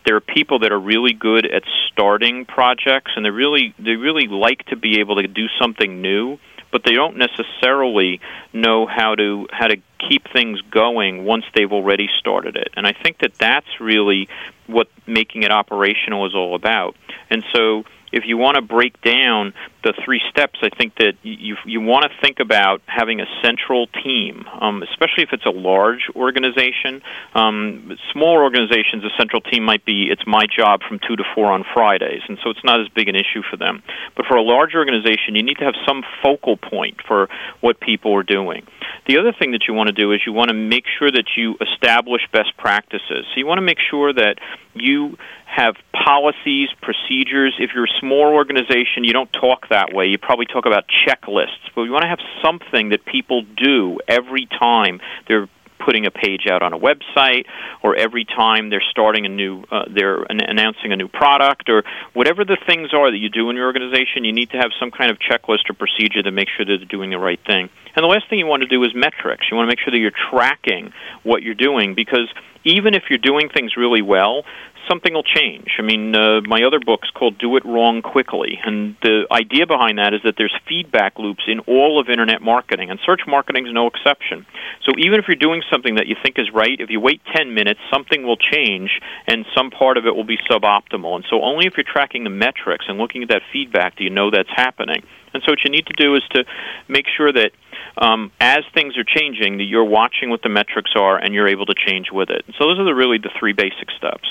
there 0.06 0.16
are 0.16 0.20
people 0.20 0.60
that 0.60 0.72
are 0.72 0.78
really 0.78 1.12
good 1.12 1.44
at 1.46 1.62
starting 1.92 2.44
projects 2.44 3.12
and 3.16 3.24
they 3.24 3.30
really 3.30 3.74
they 3.78 3.96
really 3.96 4.28
like 4.28 4.64
to 4.66 4.76
be 4.76 5.00
able 5.00 5.16
to 5.16 5.26
do 5.26 5.46
something 5.60 6.00
new 6.00 6.38
but 6.72 6.82
they 6.84 6.92
don't 6.92 7.16
necessarily 7.16 8.20
know 8.52 8.86
how 8.86 9.14
to 9.14 9.46
how 9.50 9.66
to 9.66 9.76
keep 10.08 10.30
things 10.32 10.60
going 10.70 11.24
once 11.24 11.44
they've 11.54 11.72
already 11.72 12.08
started 12.18 12.54
it 12.56 12.68
and 12.76 12.86
i 12.86 12.92
think 12.92 13.18
that 13.18 13.34
that's 13.38 13.80
really 13.80 14.28
what 14.66 14.88
making 15.06 15.42
it 15.42 15.50
operational 15.50 16.26
is 16.26 16.34
all 16.34 16.54
about 16.54 16.94
and 17.30 17.42
so 17.52 17.82
if 18.16 18.24
you 18.26 18.38
want 18.38 18.56
to 18.56 18.62
break 18.62 19.00
down 19.02 19.52
the 19.84 19.92
three 20.04 20.22
steps, 20.30 20.58
I 20.62 20.70
think 20.70 20.96
that 20.96 21.12
you 21.22 21.56
you 21.66 21.80
want 21.80 22.04
to 22.04 22.10
think 22.20 22.40
about 22.40 22.80
having 22.86 23.20
a 23.20 23.26
central 23.42 23.86
team, 24.02 24.46
um, 24.60 24.82
especially 24.82 25.22
if 25.22 25.30
it's 25.32 25.44
a 25.44 25.50
large 25.50 26.08
organization. 26.16 27.02
Um, 27.34 27.96
small 28.12 28.36
organizations, 28.36 29.04
a 29.04 29.12
central 29.18 29.42
team 29.42 29.64
might 29.64 29.84
be 29.84 30.08
it's 30.10 30.26
my 30.26 30.46
job 30.46 30.80
from 30.88 30.98
two 31.06 31.14
to 31.16 31.24
four 31.34 31.52
on 31.52 31.62
Fridays, 31.74 32.22
and 32.26 32.38
so 32.42 32.50
it's 32.50 32.64
not 32.64 32.80
as 32.80 32.88
big 32.88 33.08
an 33.08 33.14
issue 33.14 33.42
for 33.48 33.56
them. 33.58 33.82
But 34.16 34.24
for 34.26 34.36
a 34.36 34.42
large 34.42 34.74
organization, 34.74 35.36
you 35.36 35.42
need 35.42 35.58
to 35.58 35.64
have 35.64 35.76
some 35.86 36.02
focal 36.22 36.56
point 36.56 36.96
for 37.06 37.28
what 37.60 37.78
people 37.78 38.16
are 38.16 38.24
doing. 38.24 38.66
The 39.06 39.18
other 39.18 39.32
thing 39.38 39.52
that 39.52 39.68
you 39.68 39.74
want 39.74 39.88
to 39.88 39.92
do 39.92 40.12
is 40.12 40.20
you 40.26 40.32
want 40.32 40.48
to 40.48 40.56
make 40.56 40.84
sure 40.98 41.10
that 41.10 41.36
you 41.36 41.56
establish 41.60 42.22
best 42.32 42.56
practices. 42.56 43.26
So 43.30 43.34
you 43.36 43.46
want 43.46 43.58
to 43.58 43.62
make 43.62 43.78
sure 43.90 44.12
that 44.12 44.38
you 44.74 45.16
have 45.46 45.76
policies, 45.92 46.68
procedures. 46.82 47.54
If 47.58 47.70
you're 47.74 47.84
a 47.84 48.00
small 48.06 48.34
organization, 48.34 49.04
you 49.04 49.12
don't 49.12 49.32
talk 49.32 49.68
that 49.70 49.92
way. 49.92 50.06
You 50.06 50.18
probably 50.18 50.46
talk 50.46 50.66
about 50.66 50.84
checklists. 51.06 51.70
But 51.74 51.82
you 51.82 51.92
want 51.92 52.02
to 52.02 52.08
have 52.08 52.20
something 52.42 52.90
that 52.90 53.04
people 53.04 53.42
do 53.56 53.98
every 54.08 54.46
time 54.46 55.00
they're 55.28 55.48
putting 55.84 56.06
a 56.06 56.10
page 56.10 56.46
out 56.50 56.62
on 56.62 56.72
a 56.72 56.78
website 56.78 57.44
or 57.82 57.94
every 57.94 58.24
time 58.24 58.70
they're 58.70 58.82
starting 58.90 59.26
a 59.26 59.28
new 59.28 59.62
uh, 59.70 59.84
they're 59.94 60.22
an- 60.22 60.40
announcing 60.40 60.90
a 60.92 60.96
new 60.96 61.06
product 61.06 61.68
or 61.68 61.84
whatever 62.14 62.44
the 62.44 62.56
things 62.66 62.94
are 62.94 63.10
that 63.10 63.18
you 63.18 63.28
do 63.28 63.50
in 63.50 63.56
your 63.56 63.66
organization 63.66 64.24
you 64.24 64.32
need 64.32 64.50
to 64.50 64.56
have 64.56 64.70
some 64.80 64.90
kind 64.90 65.10
of 65.10 65.18
checklist 65.18 65.70
or 65.70 65.74
procedure 65.74 66.22
to 66.22 66.30
make 66.32 66.48
sure 66.56 66.64
that 66.64 66.78
they're 66.78 66.88
doing 66.88 67.10
the 67.10 67.18
right 67.18 67.40
thing 67.46 67.68
and 67.96 68.04
the 68.04 68.08
last 68.08 68.28
thing 68.28 68.38
you 68.38 68.46
want 68.46 68.62
to 68.62 68.68
do 68.68 68.82
is 68.84 68.94
metrics 68.94 69.46
you 69.50 69.56
want 69.56 69.66
to 69.66 69.70
make 69.70 69.80
sure 69.80 69.90
that 69.90 69.98
you're 69.98 70.12
tracking 70.30 70.92
what 71.22 71.42
you're 71.42 71.54
doing 71.54 71.94
because 71.94 72.28
even 72.64 72.94
if 72.94 73.04
you're 73.08 73.18
doing 73.18 73.48
things 73.48 73.76
really 73.76 74.02
well, 74.02 74.42
something 74.88 75.14
will 75.14 75.22
change. 75.22 75.76
I 75.78 75.82
mean, 75.82 76.14
uh, 76.14 76.40
my 76.46 76.62
other 76.62 76.80
book's 76.80 77.10
called 77.10 77.38
Do 77.38 77.56
It 77.56 77.64
Wrong 77.64 78.02
Quickly, 78.02 78.58
and 78.64 78.96
the 79.02 79.26
idea 79.30 79.66
behind 79.66 79.98
that 79.98 80.14
is 80.14 80.20
that 80.24 80.34
there's 80.36 80.54
feedback 80.68 81.18
loops 81.18 81.44
in 81.46 81.60
all 81.60 82.00
of 82.00 82.08
internet 82.08 82.42
marketing, 82.42 82.90
and 82.90 82.98
search 83.04 83.22
marketing 83.26 83.66
is 83.66 83.72
no 83.72 83.86
exception. 83.86 84.46
So 84.84 84.92
even 84.98 85.18
if 85.18 85.26
you're 85.28 85.36
doing 85.36 85.62
something 85.70 85.96
that 85.96 86.06
you 86.06 86.16
think 86.22 86.38
is 86.38 86.50
right, 86.52 86.78
if 86.78 86.90
you 86.90 87.00
wait 87.00 87.20
10 87.34 87.54
minutes, 87.54 87.80
something 87.92 88.22
will 88.22 88.36
change, 88.36 88.90
and 89.26 89.44
some 89.56 89.70
part 89.70 89.96
of 89.96 90.06
it 90.06 90.14
will 90.14 90.24
be 90.24 90.38
suboptimal. 90.50 91.16
And 91.16 91.24
so 91.30 91.42
only 91.42 91.66
if 91.66 91.74
you're 91.76 91.84
tracking 91.84 92.24
the 92.24 92.30
metrics 92.30 92.86
and 92.88 92.98
looking 92.98 93.22
at 93.22 93.28
that 93.30 93.42
feedback 93.52 93.96
do 93.96 94.04
you 94.04 94.10
know 94.10 94.30
that's 94.30 94.50
happening. 94.54 95.02
And 95.34 95.42
so 95.44 95.52
what 95.52 95.58
you 95.64 95.70
need 95.70 95.86
to 95.86 95.92
do 95.92 96.14
is 96.14 96.22
to 96.30 96.44
make 96.88 97.06
sure 97.14 97.32
that 97.32 97.50
um, 97.98 98.30
as 98.40 98.64
things 98.74 98.96
are 98.96 99.04
changing, 99.04 99.58
that 99.58 99.64
you're 99.64 99.84
watching 99.84 100.30
what 100.30 100.42
the 100.42 100.48
metrics 100.48 100.92
are 100.96 101.16
and 101.16 101.34
you're 101.34 101.48
able 101.48 101.66
to 101.66 101.74
change 101.74 102.10
with 102.12 102.30
it. 102.30 102.44
So 102.58 102.66
those 102.66 102.78
are 102.78 102.84
the, 102.84 102.94
really 102.94 103.18
the 103.18 103.30
three 103.38 103.52
basic 103.52 103.90
steps. 103.96 104.28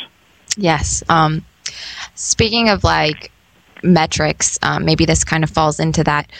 Yes. 0.57 1.03
Um, 1.09 1.45
speaking 2.15 2.69
of 2.69 2.83
like 2.83 3.31
metrics, 3.83 4.57
um, 4.61 4.85
maybe 4.85 5.05
this 5.05 5.23
kind 5.23 5.43
of 5.43 5.49
falls 5.49 5.79
into 5.79 6.03
that. 6.03 6.31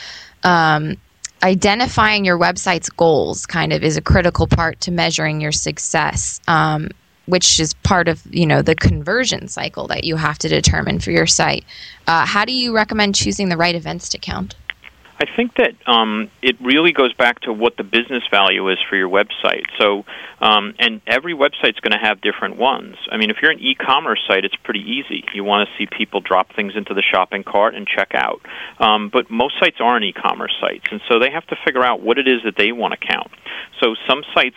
Um, 0.42 0.96
identifying 1.42 2.24
your 2.24 2.38
website's 2.38 2.88
goals 2.90 3.46
kind 3.46 3.72
of 3.72 3.82
is 3.82 3.96
a 3.96 4.02
critical 4.02 4.46
part 4.46 4.80
to 4.82 4.90
measuring 4.90 5.40
your 5.40 5.52
success. 5.52 6.40
Um, 6.48 6.88
which 7.26 7.58
is 7.58 7.74
part 7.74 8.08
of 8.08 8.22
you 8.30 8.46
know 8.46 8.62
the 8.62 8.74
conversion 8.74 9.48
cycle 9.48 9.88
that 9.88 10.04
you 10.04 10.16
have 10.16 10.38
to 10.38 10.48
determine 10.48 11.00
for 11.00 11.10
your 11.10 11.26
site. 11.26 11.64
Uh, 12.06 12.24
how 12.24 12.44
do 12.44 12.52
you 12.52 12.74
recommend 12.74 13.14
choosing 13.14 13.48
the 13.48 13.56
right 13.56 13.74
events 13.74 14.08
to 14.10 14.18
count? 14.18 14.54
I 15.18 15.24
think 15.34 15.54
that 15.56 15.74
um, 15.86 16.30
it 16.42 16.56
really 16.60 16.92
goes 16.92 17.14
back 17.14 17.40
to 17.40 17.52
what 17.52 17.76
the 17.76 17.84
business 17.84 18.22
value 18.30 18.68
is 18.68 18.78
for 18.88 18.96
your 18.96 19.08
website. 19.08 19.64
So, 19.78 20.04
um, 20.40 20.74
and 20.78 21.00
every 21.06 21.34
website's 21.34 21.80
going 21.80 21.92
to 21.92 21.98
have 21.98 22.20
different 22.20 22.56
ones. 22.56 22.96
I 23.10 23.16
mean, 23.16 23.30
if 23.30 23.38
you're 23.40 23.50
an 23.50 23.60
e-commerce 23.60 24.20
site, 24.28 24.44
it's 24.44 24.56
pretty 24.56 24.80
easy. 24.80 25.24
You 25.32 25.42
want 25.42 25.68
to 25.68 25.74
see 25.78 25.86
people 25.86 26.20
drop 26.20 26.54
things 26.54 26.74
into 26.76 26.92
the 26.92 27.02
shopping 27.02 27.44
cart 27.44 27.74
and 27.74 27.86
check 27.86 28.14
out. 28.14 28.42
Um, 28.78 29.08
but 29.08 29.30
most 29.30 29.54
sites 29.58 29.76
aren't 29.80 30.04
e-commerce 30.04 30.54
sites, 30.60 30.84
and 30.90 31.00
so 31.08 31.18
they 31.18 31.30
have 31.30 31.46
to 31.46 31.56
figure 31.64 31.82
out 31.82 32.02
what 32.02 32.18
it 32.18 32.28
is 32.28 32.42
that 32.44 32.56
they 32.56 32.72
want 32.72 32.92
to 32.92 33.06
count. 33.06 33.30
So 33.80 33.94
some 34.08 34.22
sites, 34.34 34.56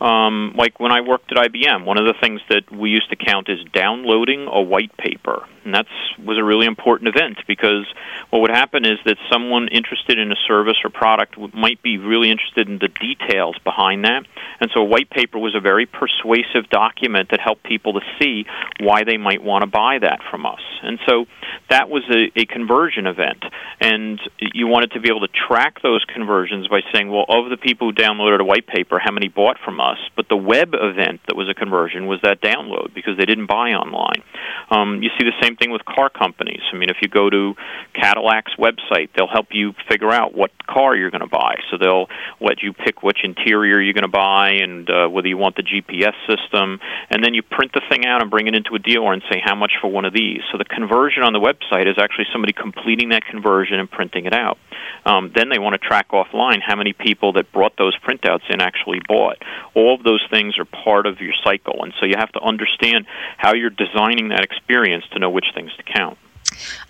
um, 0.00 0.54
like 0.56 0.78
when 0.78 0.92
I 0.92 1.00
worked 1.00 1.32
at 1.32 1.38
IBM, 1.38 1.84
one 1.84 1.98
of 1.98 2.06
the 2.06 2.14
things 2.20 2.40
that 2.48 2.70
we 2.70 2.90
used 2.90 3.10
to 3.10 3.16
count 3.16 3.48
is 3.48 3.58
downloading 3.72 4.46
a 4.50 4.62
white 4.62 4.96
paper, 4.96 5.44
and 5.64 5.74
that 5.74 5.86
was 6.24 6.38
a 6.38 6.44
really 6.44 6.66
important 6.66 7.08
event 7.14 7.38
because 7.46 7.86
what 8.30 8.40
would 8.42 8.50
happen 8.50 8.84
is 8.84 8.98
that 9.04 9.16
someone 9.30 9.68
interested 9.68 10.18
in 10.18 10.30
a 10.30 10.36
service 10.46 10.76
or 10.84 10.90
product 10.90 11.36
might 11.52 11.82
be 11.82 11.98
really 11.98 12.30
interested 12.30 12.68
in 12.68 12.78
the 12.78 12.88
details 12.88 13.56
behind 13.64 14.04
that, 14.04 14.24
and 14.60 14.70
so 14.72 14.80
a 14.80 14.84
white 14.84 15.10
paper 15.10 15.38
was 15.38 15.54
a 15.54 15.60
very 15.60 15.86
persuasive 15.86 16.68
document 16.70 17.30
that 17.30 17.40
helped 17.40 17.64
people 17.64 17.94
to 17.94 18.00
see 18.20 18.46
why 18.80 19.02
they 19.04 19.16
might 19.16 19.42
want 19.42 19.62
to 19.62 19.66
buy 19.66 19.98
that 19.98 20.20
from 20.30 20.46
us, 20.46 20.62
and 20.82 20.98
so 21.08 21.26
that 21.70 21.90
was 21.90 22.04
a, 22.10 22.30
a 22.40 22.46
conversion 22.46 23.06
event, 23.06 23.42
and 23.80 24.20
you 24.54 24.68
wanted 24.68 24.92
to 24.92 25.00
be 25.00 25.08
able 25.08 25.26
to 25.26 25.32
track 25.48 25.82
those 25.82 26.04
conversions 26.04 26.68
by 26.68 26.80
saying, 26.92 27.10
well, 27.10 27.24
of 27.28 27.50
the 27.50 27.56
people 27.56 27.88
who 27.88 27.94
downloaded 27.94 28.40
a 28.40 28.44
white 28.60 28.66
paper, 28.66 28.98
how 29.02 29.12
many 29.12 29.28
bought 29.28 29.56
from 29.64 29.80
us? 29.80 29.98
But 30.16 30.28
the 30.28 30.36
web 30.36 30.74
event 30.74 31.20
that 31.28 31.36
was 31.36 31.48
a 31.48 31.54
conversion 31.54 32.06
was 32.06 32.20
that 32.22 32.40
download 32.40 32.94
because 32.94 33.16
they 33.18 33.24
didn't 33.24 33.46
buy 33.46 33.70
online. 33.70 34.22
Um, 34.70 35.02
you 35.02 35.10
see 35.18 35.24
the 35.24 35.36
same 35.42 35.56
thing 35.56 35.70
with 35.70 35.84
car 35.84 36.10
companies. 36.10 36.60
I 36.72 36.76
mean, 36.76 36.90
if 36.90 36.96
you 37.02 37.08
go 37.08 37.30
to 37.30 37.54
Cadillac's 37.94 38.54
website, 38.58 39.10
they'll 39.16 39.28
help 39.28 39.48
you 39.50 39.72
figure 39.88 40.10
out 40.10 40.34
what 40.34 40.50
car 40.66 40.94
you're 40.96 41.10
going 41.10 41.22
to 41.22 41.28
buy. 41.28 41.56
So 41.70 41.78
they'll 41.78 42.06
let 42.40 42.62
you 42.62 42.72
pick 42.72 43.02
which 43.02 43.18
interior 43.24 43.80
you're 43.80 43.94
going 43.94 44.02
to 44.02 44.08
buy 44.08 44.60
and 44.62 44.88
uh, 44.88 45.08
whether 45.08 45.28
you 45.28 45.36
want 45.36 45.56
the 45.56 45.62
GPS 45.62 46.14
system, 46.28 46.80
and 47.10 47.24
then 47.24 47.34
you 47.34 47.42
print 47.42 47.72
the 47.72 47.82
thing 47.90 48.06
out 48.06 48.22
and 48.22 48.30
bring 48.30 48.46
it 48.46 48.54
into 48.54 48.74
a 48.74 48.78
dealer 48.78 49.12
and 49.12 49.22
say 49.30 49.40
how 49.42 49.54
much 49.54 49.72
for 49.80 49.88
one 49.88 50.04
of 50.04 50.12
these. 50.12 50.40
So 50.52 50.58
the 50.58 50.64
conversion 50.64 51.22
on 51.22 51.32
the 51.32 51.40
website 51.40 51.90
is 51.90 51.96
actually 51.98 52.26
somebody 52.32 52.52
completing 52.52 53.10
that 53.10 53.24
conversion 53.24 53.78
and 53.78 53.90
printing 53.90 54.26
it 54.26 54.34
out. 54.34 54.58
Um, 55.04 55.32
then 55.34 55.48
they 55.48 55.58
want 55.58 55.80
to 55.80 55.86
track 55.86 56.10
offline 56.10 56.60
how 56.64 56.76
many 56.76 56.92
people 56.92 57.32
that 57.34 57.50
brought 57.52 57.76
those 57.76 57.96
printouts 57.98 58.49
in 58.50 58.60
actually 58.60 59.00
bought. 59.08 59.38
All 59.74 59.94
of 59.94 60.02
those 60.02 60.24
things 60.30 60.58
are 60.58 60.64
part 60.64 61.06
of 61.06 61.20
your 61.20 61.34
cycle, 61.42 61.82
and 61.82 61.92
so 61.98 62.06
you 62.06 62.14
have 62.16 62.32
to 62.32 62.40
understand 62.40 63.06
how 63.38 63.54
you're 63.54 63.70
designing 63.70 64.28
that 64.28 64.42
experience 64.42 65.04
to 65.12 65.18
know 65.18 65.30
which 65.30 65.46
things 65.54 65.70
to 65.76 65.82
count. 65.82 66.18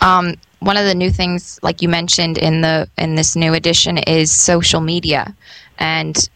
Um, 0.01 0.35
one 0.61 0.77
of 0.77 0.85
the 0.85 0.95
new 0.95 1.11
things, 1.11 1.59
like 1.63 1.83
you 1.83 1.89
mentioned 1.89 2.39
in 2.39 2.61
the 2.61 2.89
in 2.99 3.15
this 3.15 3.37
new 3.37 3.55
edition, 3.55 3.99
is 3.99 4.33
social 4.33 4.81
media, 4.81 5.35
and 5.79 6.29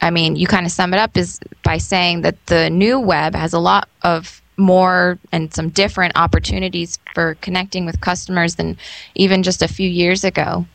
I 0.00 0.10
mean, 0.10 0.36
you 0.36 0.46
kind 0.46 0.66
of 0.66 0.72
sum 0.72 0.92
it 0.94 1.00
up 1.00 1.16
is 1.16 1.40
by 1.62 1.78
saying 1.78 2.22
that 2.22 2.46
the 2.46 2.70
new 2.70 3.00
web 3.00 3.34
has 3.34 3.52
a 3.52 3.58
lot 3.58 3.88
of 4.02 4.42
more 4.56 5.18
and 5.32 5.52
some 5.52 5.68
different 5.70 6.16
opportunities 6.16 6.98
for 7.14 7.34
connecting 7.36 7.84
with 7.84 8.00
customers 8.00 8.54
than 8.54 8.76
even 9.14 9.42
just 9.42 9.62
a 9.62 9.68
few 9.68 9.88
years 9.88 10.24
ago. 10.24 10.66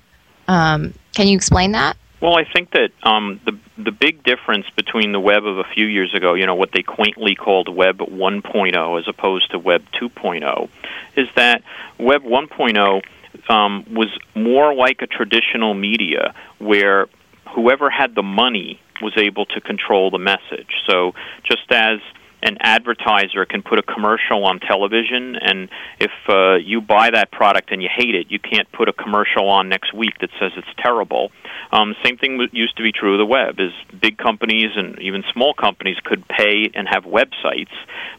Um, 0.47 0.93
can 1.13 1.27
you 1.27 1.35
explain 1.35 1.71
that? 1.71 1.97
Well, 2.21 2.37
I 2.37 2.45
think 2.45 2.71
that 2.71 2.91
um, 3.01 3.41
the 3.45 3.57
the 3.83 3.91
big 3.91 4.23
difference 4.23 4.67
between 4.75 5.11
the 5.11 5.19
web 5.19 5.43
of 5.43 5.57
a 5.57 5.63
few 5.63 5.87
years 5.87 6.13
ago, 6.13 6.35
you 6.35 6.45
know, 6.45 6.53
what 6.53 6.71
they 6.71 6.83
quaintly 6.83 7.33
called 7.33 7.67
Web 7.67 7.97
1.0 7.97 8.99
as 8.99 9.07
opposed 9.07 9.49
to 9.51 9.59
Web 9.59 9.83
2.0, 9.99 10.69
is 11.15 11.27
that 11.35 11.63
Web 11.97 12.21
1.0 12.21 13.01
um, 13.49 13.85
was 13.91 14.09
more 14.35 14.75
like 14.75 15.01
a 15.01 15.07
traditional 15.07 15.73
media 15.73 16.35
where 16.59 17.07
whoever 17.55 17.89
had 17.89 18.13
the 18.13 18.21
money 18.21 18.79
was 19.01 19.13
able 19.17 19.45
to 19.47 19.59
control 19.59 20.11
the 20.11 20.19
message. 20.19 20.69
So 20.87 21.15
just 21.43 21.71
as 21.71 21.99
an 22.43 22.57
advertiser 22.59 23.45
can 23.45 23.61
put 23.61 23.79
a 23.79 23.83
commercial 23.83 24.45
on 24.45 24.59
television, 24.59 25.35
and 25.35 25.69
if 25.99 26.11
uh, 26.27 26.55
you 26.55 26.81
buy 26.81 27.09
that 27.11 27.31
product 27.31 27.71
and 27.71 27.81
you 27.81 27.89
hate 27.93 28.15
it, 28.15 28.27
you 28.29 28.39
can't 28.39 28.71
put 28.71 28.89
a 28.89 28.93
commercial 28.93 29.49
on 29.49 29.69
next 29.69 29.93
week 29.93 30.17
that 30.21 30.29
says 30.39 30.51
it's 30.57 30.67
terrible. 30.77 31.31
Um, 31.71 31.95
same 32.03 32.17
thing 32.17 32.39
used 32.51 32.77
to 32.77 32.83
be 32.83 32.91
true 32.91 33.13
of 33.13 33.19
the 33.19 33.25
web. 33.25 33.59
Is 33.59 33.73
big 33.99 34.17
companies 34.17 34.71
and 34.75 34.99
even 34.99 35.23
small 35.33 35.53
companies 35.53 35.97
could 36.03 36.27
pay 36.27 36.69
and 36.73 36.87
have 36.89 37.03
websites, 37.03 37.73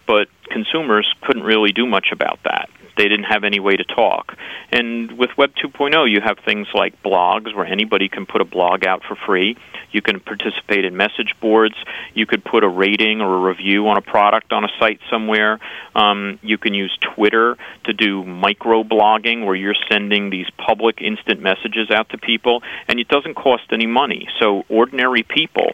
but 0.06 0.28
consumers 0.50 1.12
couldn't 1.22 1.42
really 1.42 1.72
do 1.72 1.86
much 1.86 2.08
about 2.12 2.40
that 2.44 2.68
they 2.96 3.04
didn't 3.04 3.24
have 3.24 3.44
any 3.44 3.60
way 3.60 3.76
to 3.76 3.84
talk. 3.84 4.36
And 4.70 5.18
with 5.18 5.30
Web 5.36 5.52
2.0, 5.54 6.10
you 6.10 6.20
have 6.24 6.38
things 6.44 6.66
like 6.74 7.02
blogs 7.02 7.54
where 7.54 7.66
anybody 7.66 8.08
can 8.08 8.26
put 8.26 8.40
a 8.40 8.44
blog 8.44 8.84
out 8.86 9.02
for 9.06 9.16
free. 9.26 9.56
You 9.90 10.02
can 10.02 10.20
participate 10.20 10.84
in 10.84 10.96
message 10.96 11.34
boards. 11.40 11.74
You 12.14 12.26
could 12.26 12.44
put 12.44 12.64
a 12.64 12.68
rating 12.68 13.20
or 13.20 13.34
a 13.36 13.40
review 13.40 13.88
on 13.88 13.96
a 13.96 14.02
product 14.02 14.52
on 14.52 14.64
a 14.64 14.68
site 14.78 15.00
somewhere. 15.10 15.58
Um, 15.94 16.38
you 16.42 16.58
can 16.58 16.74
use 16.74 16.96
Twitter 17.14 17.56
to 17.84 17.92
do 17.92 18.24
micro 18.24 18.84
blogging 18.84 19.44
where 19.44 19.54
you're 19.54 19.76
sending 19.90 20.30
these 20.30 20.46
public 20.56 21.00
instant 21.00 21.40
messages 21.40 21.90
out 21.90 22.10
to 22.10 22.18
people, 22.18 22.62
and 22.88 22.98
it 22.98 23.08
doesn't 23.08 23.34
cost 23.34 23.64
any 23.72 23.86
money. 23.86 24.28
So 24.40 24.64
ordinary 24.68 25.22
people 25.22 25.72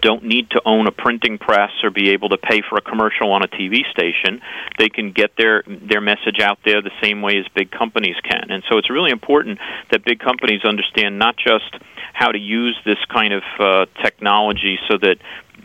don't 0.00 0.24
need 0.24 0.50
to 0.50 0.62
own 0.64 0.86
a 0.86 0.92
printing 0.92 1.38
press 1.38 1.70
or 1.82 1.90
be 1.90 2.10
able 2.10 2.28
to 2.30 2.38
pay 2.38 2.62
for 2.68 2.76
a 2.76 2.80
commercial 2.80 3.32
on 3.32 3.42
a 3.42 3.48
TV 3.48 3.80
station. 3.90 4.40
They 4.78 4.88
can 4.88 5.12
get 5.12 5.36
their 5.36 5.64
their 5.66 6.00
message 6.00 6.40
out 6.40 6.58
there 6.64 6.82
the 6.82 6.92
same 7.02 7.22
way 7.22 7.38
as 7.38 7.46
big 7.54 7.70
companies 7.70 8.16
can. 8.22 8.50
And 8.50 8.62
so 8.68 8.78
it's 8.78 8.90
really 8.90 9.10
important 9.10 9.58
that 9.90 10.04
big 10.04 10.20
companies 10.20 10.64
understand 10.64 11.18
not 11.18 11.36
just 11.36 11.74
how 12.12 12.28
to 12.32 12.38
use 12.38 12.78
this 12.84 12.98
kind 13.12 13.32
of 13.32 13.42
uh, 13.58 13.86
technology 14.02 14.78
so 14.88 14.98
that 14.98 15.16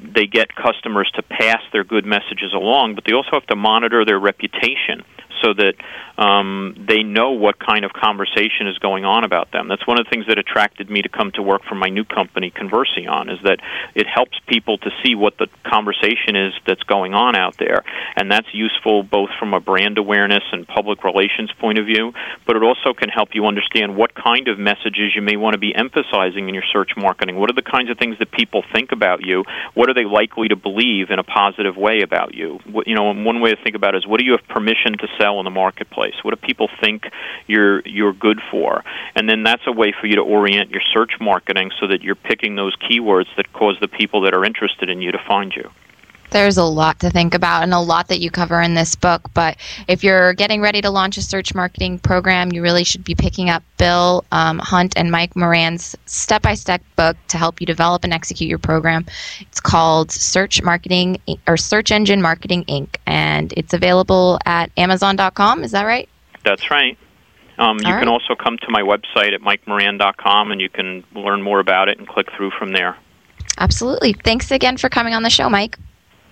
they 0.01 0.25
get 0.25 0.55
customers 0.55 1.09
to 1.15 1.23
pass 1.23 1.61
their 1.71 1.83
good 1.83 2.05
messages 2.05 2.53
along, 2.53 2.95
but 2.95 3.05
they 3.05 3.13
also 3.13 3.31
have 3.31 3.47
to 3.47 3.55
monitor 3.55 4.05
their 4.05 4.19
reputation 4.19 5.03
so 5.41 5.53
that 5.53 5.73
um, 6.17 6.85
they 6.87 7.03
know 7.03 7.31
what 7.31 7.59
kind 7.59 7.83
of 7.83 7.91
conversation 7.91 8.67
is 8.67 8.77
going 8.79 9.05
on 9.05 9.23
about 9.23 9.51
them. 9.51 9.67
That's 9.67 9.85
one 9.85 9.99
of 9.99 10.05
the 10.05 10.09
things 10.09 10.27
that 10.27 10.37
attracted 10.37 10.89
me 10.89 11.01
to 11.01 11.09
come 11.09 11.31
to 11.31 11.41
work 11.41 11.63
for 11.67 11.75
my 11.75 11.89
new 11.89 12.05
company, 12.05 12.51
Converseon, 12.51 13.31
is 13.31 13.39
that 13.43 13.59
it 13.95 14.07
helps 14.07 14.39
people 14.47 14.77
to 14.79 14.89
see 15.03 15.15
what 15.15 15.37
the 15.37 15.47
conversation 15.65 16.35
is 16.35 16.53
that's 16.65 16.83
going 16.83 17.13
on 17.13 17.35
out 17.35 17.57
there, 17.57 17.83
and 18.15 18.31
that's 18.31 18.47
useful 18.53 19.03
both 19.03 19.29
from 19.39 19.53
a 19.53 19.59
brand 19.59 19.97
awareness 19.97 20.43
and 20.51 20.67
public 20.67 21.03
relations 21.03 21.51
point 21.59 21.77
of 21.77 21.85
view, 21.85 22.13
but 22.45 22.55
it 22.55 22.63
also 22.63 22.93
can 22.93 23.09
help 23.09 23.29
you 23.33 23.45
understand 23.45 23.95
what 23.95 24.13
kind 24.15 24.47
of 24.47 24.57
messages 24.57 25.15
you 25.15 25.21
may 25.21 25.35
want 25.35 25.53
to 25.53 25.59
be 25.59 25.75
emphasizing 25.75 26.47
in 26.47 26.53
your 26.53 26.63
search 26.71 26.91
marketing. 26.95 27.35
What 27.37 27.49
are 27.49 27.55
the 27.55 27.61
kinds 27.61 27.89
of 27.89 27.97
things 27.97 28.17
that 28.19 28.31
people 28.31 28.63
think 28.73 28.91
about 28.91 29.25
you? 29.25 29.43
What 29.73 29.89
are 29.89 29.93
they 29.93 30.05
likely 30.05 30.47
to 30.49 30.55
believe 30.55 31.09
in 31.09 31.19
a 31.19 31.23
positive 31.23 31.75
way 31.75 32.01
about 32.01 32.33
you? 32.33 32.59
What, 32.71 32.87
you 32.87 32.95
know, 32.95 33.13
one 33.13 33.41
way 33.41 33.51
to 33.51 33.63
think 33.63 33.75
about 33.75 33.95
it 33.95 33.99
is 33.99 34.07
what 34.07 34.19
do 34.19 34.25
you 34.25 34.31
have 34.31 34.47
permission 34.47 34.97
to 34.99 35.07
sell 35.25 35.39
in 35.39 35.45
the 35.45 35.49
marketplace? 35.49 36.13
What 36.23 36.39
do 36.39 36.45
people 36.45 36.69
think 36.81 37.03
you're 37.47 37.81
you're 37.85 38.13
good 38.13 38.39
for? 38.51 38.83
And 39.15 39.29
then 39.29 39.43
that's 39.43 39.63
a 39.67 39.71
way 39.71 39.93
for 39.99 40.07
you 40.07 40.15
to 40.15 40.21
orient 40.21 40.69
your 40.69 40.81
search 40.93 41.13
marketing 41.19 41.71
so 41.79 41.87
that 41.87 42.01
you're 42.01 42.15
picking 42.15 42.55
those 42.55 42.75
keywords 42.75 43.27
that 43.37 43.51
cause 43.53 43.77
the 43.81 43.87
people 43.87 44.21
that 44.21 44.33
are 44.33 44.45
interested 44.45 44.89
in 44.89 45.01
you 45.01 45.11
to 45.11 45.19
find 45.27 45.53
you. 45.55 45.69
There's 46.35 46.57
a 46.57 46.65
lot 46.65 46.99
to 46.99 47.09
think 47.09 47.33
about 47.33 47.63
and 47.63 47.73
a 47.73 47.79
lot 47.79 48.09
that 48.09 48.19
you 48.19 48.29
cover 48.29 48.59
in 48.59 48.73
this 48.73 48.93
book. 48.93 49.21
But 49.33 49.55
if 49.87 50.03
you're 50.03 50.33
getting 50.33 50.59
ready 50.59 50.81
to 50.81 50.89
launch 50.89 51.15
a 51.15 51.21
search 51.21 51.55
marketing 51.55 51.97
program, 51.99 52.51
you 52.51 52.61
really 52.61 52.83
should 52.83 53.05
be 53.05 53.15
picking 53.15 53.49
up 53.49 53.63
Bill 53.77 54.25
um, 54.33 54.59
Hunt 54.59 54.97
and 54.97 55.09
Mike 55.09 55.33
Moran's 55.37 55.95
step 56.07 56.41
by 56.41 56.55
step 56.55 56.81
book 56.97 57.15
to 57.29 57.37
help 57.37 57.61
you 57.61 57.65
develop 57.65 58.03
and 58.03 58.11
execute 58.11 58.49
your 58.49 58.59
program. 58.59 59.05
It's 59.39 59.61
called 59.61 60.11
Search 60.11 60.61
Marketing 60.61 61.21
or 61.47 61.55
Search 61.55 61.89
Engine 61.89 62.21
Marketing 62.21 62.65
Inc. 62.65 62.97
And 63.05 63.53
it's 63.55 63.73
available 63.73 64.37
at 64.45 64.71
Amazon.com. 64.75 65.63
Is 65.63 65.71
that 65.71 65.83
right? 65.83 66.09
That's 66.43 66.69
right. 66.69 66.97
Um, 67.59 67.77
you 67.79 67.93
right. 67.93 67.99
can 67.99 68.09
also 68.09 68.35
come 68.35 68.57
to 68.57 68.67
my 68.69 68.81
website 68.81 69.33
at 69.33 69.39
mikemoran.com 69.39 70.51
and 70.51 70.59
you 70.59 70.67
can 70.67 71.05
learn 71.13 71.41
more 71.41 71.61
about 71.61 71.87
it 71.87 71.97
and 71.97 72.05
click 72.05 72.27
through 72.35 72.51
from 72.59 72.73
there. 72.73 72.97
Absolutely. 73.57 74.11
Thanks 74.11 74.51
again 74.51 74.75
for 74.75 74.89
coming 74.89 75.13
on 75.13 75.23
the 75.23 75.29
show, 75.29 75.49
Mike. 75.49 75.77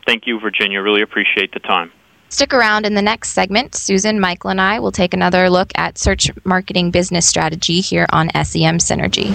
Thank 0.06 0.28
you, 0.28 0.40
Virginia. 0.40 0.82
Really 0.82 1.02
appreciate 1.02 1.54
the 1.54 1.60
time. 1.60 1.92
Stick 2.30 2.54
around 2.54 2.86
in 2.86 2.96
the 2.96 3.02
next 3.02 3.30
segment. 3.30 3.76
Susan, 3.76 4.20
Michael, 4.20 4.50
and 4.50 4.60
I 4.60 4.80
will 4.80 4.92
take 4.92 5.14
another 5.14 5.50
look 5.50 5.72
at 5.76 6.00
search 6.00 6.32
marketing 6.44 6.90
business 6.90 7.28
strategy 7.28 7.80
here 7.80 8.08
on 8.12 8.30
SEM 8.30 8.80
Synergy. 8.80 9.32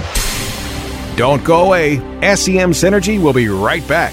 Don't 1.17 1.45
go 1.45 1.67
away. 1.67 1.97
SEM 2.35 2.73
Synergy 2.73 3.23
will 3.23 3.33
be 3.33 3.49
right 3.49 3.87
back. 3.87 4.13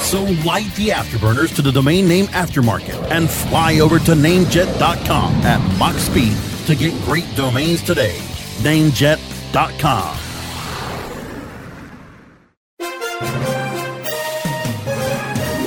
So 0.00 0.22
light 0.44 0.74
the 0.74 0.88
afterburners 0.88 1.54
to 1.56 1.62
the 1.62 1.70
domain 1.70 2.08
name 2.08 2.26
aftermarket 2.26 3.00
and 3.10 3.30
fly 3.30 3.78
over 3.80 3.98
to 4.00 4.12
namejet.com 4.12 5.32
at 5.42 5.78
Mach 5.78 5.94
speed 5.96 6.36
to 6.66 6.74
get 6.74 6.92
great 7.04 7.26
domains 7.36 7.82
today. 7.82 8.16
Namejet.com. 8.62 10.16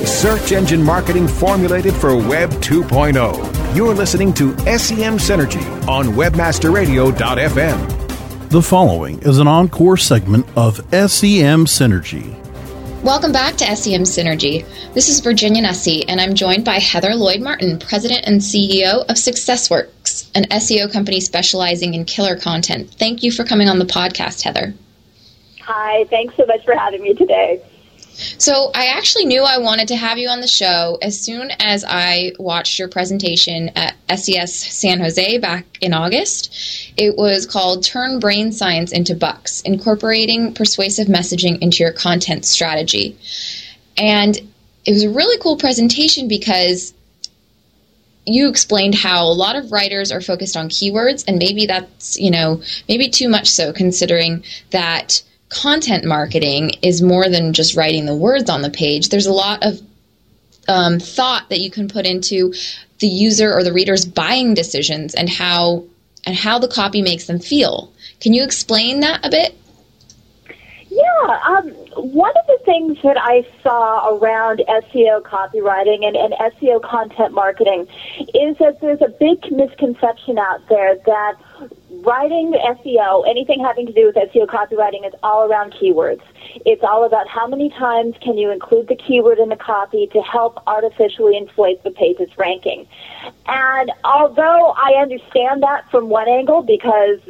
Search 0.06 0.52
engine 0.52 0.82
marketing 0.82 1.28
formulated 1.28 1.94
for 1.94 2.16
Web 2.16 2.50
2.0. 2.50 3.76
You're 3.76 3.94
listening 3.94 4.32
to 4.34 4.56
SEM 4.60 5.18
Synergy 5.18 5.62
on 5.86 6.06
WebmasterRadio.fm. 6.06 8.48
The 8.48 8.62
following 8.62 9.18
is 9.20 9.38
an 9.38 9.46
encore 9.48 9.96
segment 9.96 10.46
of 10.56 10.76
SEM 10.92 11.66
Synergy. 11.66 12.43
Welcome 13.04 13.32
back 13.32 13.56
to 13.56 13.76
SEM 13.76 14.04
Synergy. 14.04 14.64
This 14.94 15.10
is 15.10 15.20
Virginia 15.20 15.62
Nussey, 15.62 16.06
and 16.08 16.18
I'm 16.18 16.32
joined 16.32 16.64
by 16.64 16.78
Heather 16.78 17.14
Lloyd 17.14 17.42
Martin, 17.42 17.78
President 17.78 18.22
and 18.26 18.40
CEO 18.40 19.02
of 19.02 19.16
SuccessWorks, 19.16 20.30
an 20.34 20.44
SEO 20.44 20.90
company 20.90 21.20
specializing 21.20 21.92
in 21.92 22.06
killer 22.06 22.34
content. 22.34 22.90
Thank 22.92 23.22
you 23.22 23.30
for 23.30 23.44
coming 23.44 23.68
on 23.68 23.78
the 23.78 23.84
podcast, 23.84 24.40
Heather. 24.40 24.72
Hi, 25.60 26.04
thanks 26.04 26.34
so 26.34 26.46
much 26.46 26.64
for 26.64 26.74
having 26.74 27.02
me 27.02 27.12
today. 27.12 27.62
So, 28.38 28.70
I 28.74 28.86
actually 28.86 29.26
knew 29.26 29.42
I 29.42 29.58
wanted 29.58 29.88
to 29.88 29.96
have 29.96 30.18
you 30.18 30.28
on 30.28 30.40
the 30.40 30.46
show 30.46 30.98
as 31.02 31.20
soon 31.20 31.50
as 31.58 31.84
I 31.86 32.32
watched 32.38 32.78
your 32.78 32.88
presentation 32.88 33.70
at 33.76 33.96
SES 34.18 34.54
San 34.54 35.00
Jose 35.00 35.38
back 35.38 35.66
in 35.80 35.92
August. 35.92 36.92
It 36.96 37.16
was 37.16 37.46
called 37.46 37.84
Turn 37.84 38.20
Brain 38.20 38.52
Science 38.52 38.92
into 38.92 39.14
Bucks 39.14 39.60
Incorporating 39.62 40.54
Persuasive 40.54 41.08
Messaging 41.08 41.58
into 41.60 41.82
Your 41.82 41.92
Content 41.92 42.44
Strategy. 42.44 43.18
And 43.96 44.36
it 44.84 44.92
was 44.92 45.04
a 45.04 45.10
really 45.10 45.38
cool 45.38 45.56
presentation 45.56 46.28
because 46.28 46.94
you 48.26 48.48
explained 48.48 48.94
how 48.94 49.26
a 49.26 49.32
lot 49.32 49.56
of 49.56 49.72
writers 49.72 50.10
are 50.10 50.20
focused 50.20 50.56
on 50.56 50.68
keywords, 50.68 51.24
and 51.28 51.38
maybe 51.38 51.66
that's, 51.66 52.18
you 52.18 52.30
know, 52.30 52.62
maybe 52.88 53.08
too 53.08 53.28
much 53.28 53.48
so 53.48 53.72
considering 53.72 54.44
that 54.70 55.22
content 55.54 56.04
marketing 56.04 56.72
is 56.82 57.00
more 57.00 57.28
than 57.28 57.52
just 57.52 57.76
writing 57.76 58.06
the 58.06 58.14
words 58.14 58.50
on 58.50 58.62
the 58.62 58.70
page. 58.70 59.08
There's 59.08 59.26
a 59.26 59.32
lot 59.32 59.64
of 59.64 59.80
um, 60.68 60.98
thought 60.98 61.48
that 61.50 61.60
you 61.60 61.70
can 61.70 61.88
put 61.88 62.06
into 62.06 62.54
the 62.98 63.06
user 63.06 63.52
or 63.52 63.62
the 63.62 63.72
reader's 63.72 64.04
buying 64.04 64.54
decisions 64.54 65.14
and 65.14 65.28
how 65.28 65.84
and 66.26 66.34
how 66.34 66.58
the 66.58 66.68
copy 66.68 67.02
makes 67.02 67.26
them 67.26 67.38
feel. 67.38 67.92
Can 68.20 68.32
you 68.32 68.44
explain 68.44 69.00
that 69.00 69.24
a 69.24 69.30
bit? 69.30 69.54
Yeah, 70.88 71.40
um, 71.44 71.70
one 71.96 72.32
of 72.36 72.46
the 72.46 72.58
things 72.64 72.98
that 73.02 73.16
I 73.20 73.44
saw 73.62 74.16
around 74.16 74.62
SEO 74.68 75.22
copywriting 75.22 76.06
and, 76.06 76.16
and 76.16 76.32
SEO 76.54 76.80
content 76.82 77.34
marketing 77.34 77.88
is 78.32 78.56
that 78.58 78.78
there's 78.80 79.02
a 79.02 79.08
big 79.08 79.50
misconception 79.50 80.38
out 80.38 80.66
there 80.68 80.96
that 81.04 81.34
writing 82.04 82.52
SEO, 82.52 83.28
anything 83.28 83.62
having 83.62 83.86
to 83.86 83.92
do 83.92 84.06
with 84.06 84.16
SEO 84.16 84.46
copywriting, 84.46 85.06
is 85.06 85.12
all 85.22 85.50
around 85.50 85.72
keywords. 85.72 86.22
It's 86.66 86.82
all 86.82 87.04
about 87.04 87.28
how 87.28 87.46
many 87.46 87.70
times 87.70 88.14
can 88.20 88.36
you 88.36 88.50
include 88.50 88.88
the 88.88 88.96
keyword 88.96 89.38
in 89.38 89.48
the 89.48 89.56
copy 89.56 90.06
to 90.08 90.20
help 90.20 90.62
artificially 90.66 91.36
inflate 91.36 91.82
the 91.82 91.90
page's 91.90 92.36
ranking. 92.36 92.86
And 93.46 93.90
although 94.04 94.70
I 94.76 94.94
understand 95.00 95.62
that 95.62 95.90
from 95.90 96.08
one 96.08 96.28
angle, 96.28 96.62
because 96.62 97.20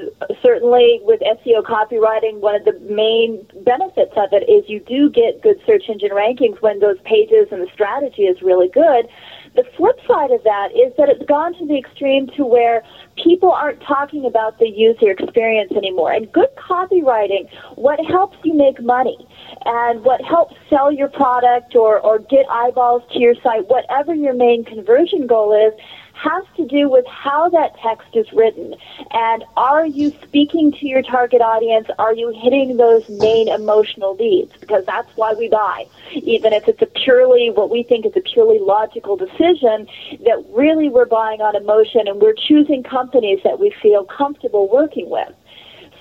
certainly 0.42 1.00
with 1.02 1.20
SEO 1.20 1.62
copywriting, 1.62 2.40
one 2.40 2.54
of 2.54 2.64
the 2.64 2.78
main 2.80 3.46
benefits 3.64 4.12
of 4.16 4.32
it 4.32 4.48
is 4.48 4.68
you 4.68 4.80
do 4.80 5.10
get 5.10 5.42
good 5.42 5.60
search 5.66 5.88
engine 5.88 6.10
rankings 6.10 6.60
when 6.60 6.80
those 6.80 6.98
pages 7.04 7.48
and 7.50 7.62
the 7.62 7.70
strategy 7.72 8.22
is 8.22 8.42
really 8.42 8.68
good. 8.68 9.08
The 9.54 9.64
flip 9.76 10.00
side 10.06 10.32
of 10.32 10.42
that 10.42 10.72
is 10.72 10.92
that 10.98 11.08
it's 11.08 11.24
gone 11.26 11.54
to 11.58 11.66
the 11.66 11.78
extreme 11.78 12.26
to 12.37 12.44
where 12.44 12.82
people 13.16 13.52
aren't 13.52 13.80
talking 13.82 14.26
about 14.26 14.58
user 14.68 15.11
experience 15.11 15.72
anymore. 15.72 16.12
And 16.12 16.31
good 16.33 16.48
copywriting, 16.57 17.48
what 17.77 17.98
helps 18.07 18.37
you 18.44 18.55
make 18.55 18.83
money 18.83 19.16
and 19.64 20.05
what 20.05 20.20
helps 20.22 20.55
sell 20.68 20.92
your 20.92 21.09
product 21.09 21.74
or, 21.74 22.00
or 22.00 22.18
get 22.18 22.46
eyeballs 22.50 23.03
to 23.12 23.18
your 23.18 23.35
site, 23.42 23.68
whatever 23.68 24.14
your 24.14 24.35
main 24.35 24.64
conversion 24.64 25.27
goal 25.27 25.53
is, 25.53 25.72
has 26.14 26.44
to 26.57 26.66
do 26.66 26.88
with 26.88 27.05
how 27.07 27.48
that 27.50 27.77
text 27.79 28.09
is 28.14 28.33
written. 28.33 28.74
And 29.11 29.44
are 29.57 29.85
you 29.85 30.12
speaking 30.22 30.72
to 30.72 30.87
your 30.87 31.03
target 31.03 31.40
audience? 31.40 31.88
Are 31.98 32.14
you 32.14 32.33
hitting 32.42 32.77
those 32.77 33.09
main 33.09 33.48
emotional 33.48 34.14
needs? 34.14 34.53
Because 34.61 34.87
that's 34.87 35.11
why 35.16 35.35
we 35.35 35.48
buy. 35.48 35.87
Even 36.12 36.53
if 36.53 36.68
it's 36.68 36.81
a 36.81 36.87
purely, 36.87 37.50
what 37.50 37.70
we 37.70 37.83
think 37.83 38.07
is 38.07 38.12
a 38.16 38.20
purely 38.20 38.59
logical 38.59 39.16
decision, 39.16 39.88
that 40.24 40.44
really 40.50 40.88
we're 40.88 41.05
buying 41.05 41.40
on 41.40 41.57
emotion 41.57 42.07
and 42.07 42.20
we're 42.20 42.35
choosing 42.35 42.83
companies 42.83 43.40
that 43.44 43.59
we 43.59 43.74
feel 43.83 44.05
comfortable 44.05 44.68
working 44.70 45.11
with. 45.11 45.33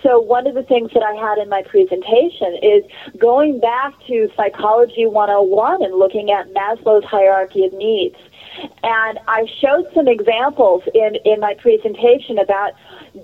So 0.04 0.20
one 0.20 0.46
of 0.48 0.54
the 0.54 0.64
things 0.64 0.92
that 0.94 1.02
I 1.02 1.14
had 1.14 1.38
in 1.38 1.48
my 1.48 1.64
presentation 1.64 2.60
is 2.62 2.84
going 3.18 3.62
back 3.62 3.94
to 4.08 4.30
Psychology 4.36 5.08
101 5.08 5.82
and 5.82 5.96
looking 5.96 6.30
at 6.30 6.54
Maslow's 6.54 7.06
hierarchy 7.06 7.66
of 7.66 7.74
needs. 7.74 8.18
And 8.84 9.20
I 9.28 9.46
showed 9.62 9.86
some 9.94 10.08
examples 10.08 10.84
in, 10.94 11.16
in 11.26 11.40
my 11.40 11.56
presentation 11.56 12.38
about 12.40 12.74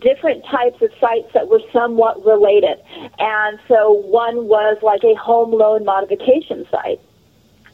different 0.02 0.46
types 0.46 0.82
of 0.82 0.90
sites 1.00 1.28
that 1.34 1.48
were 1.48 1.62
somewhat 1.74 2.24
related. 2.26 2.80
And 3.20 3.60
so 3.68 3.94
one 3.94 4.48
was 4.48 4.78
like 4.82 5.04
a 5.04 5.16
home 5.16 5.52
loan 5.52 5.86
modification 5.86 6.66
site 6.72 7.00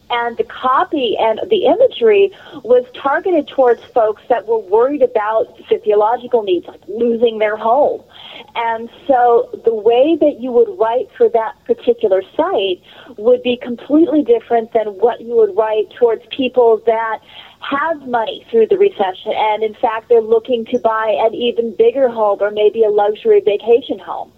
and 0.10 0.38
the 0.38 0.44
copy 0.44 1.16
and 1.20 1.40
the 1.50 1.66
imagery 1.66 2.32
was 2.64 2.86
targeted 2.94 3.48
towards 3.48 3.84
folks 3.86 4.22
that 4.30 4.48
were 4.48 4.60
worried 4.60 5.02
about 5.02 5.58
physiological 5.68 6.44
needs, 6.44 6.68
like 6.68 6.82
losing 6.88 7.40
their 7.40 7.58
home. 7.58 8.04
And 8.56 8.90
so 9.08 9.50
the 9.66 9.74
way 9.74 10.18
that 10.20 10.40
you 10.40 10.52
would 10.52 10.78
write 10.80 11.10
for 11.18 11.30
that 11.30 11.56
particular 11.66 12.22
site 12.36 12.82
would 13.18 13.44
be 13.44 13.58
completely 13.58 14.24
different 14.24 14.74
than 14.74 14.88
what 15.00 15.22
you 15.22 15.36
would 15.36 15.56
write 15.58 15.90
towards 16.00 16.24
people 16.30 16.82
that 16.86 17.20
have 17.60 18.08
money 18.08 18.46
through 18.52 18.68
the 18.68 18.78
recession 18.78 19.32
and 19.34 19.64
in 19.64 19.74
fact 19.74 20.08
they're 20.08 20.22
looking 20.22 20.66
to 20.66 20.78
buy 20.78 21.16
an 21.26 21.34
even 21.34 21.76
bigger 21.76 22.08
home 22.10 22.38
or 22.40 22.52
maybe 22.52 22.84
a 22.84 22.90
luxury 22.90 23.42
vacation 23.42 23.98
home. 23.98 24.32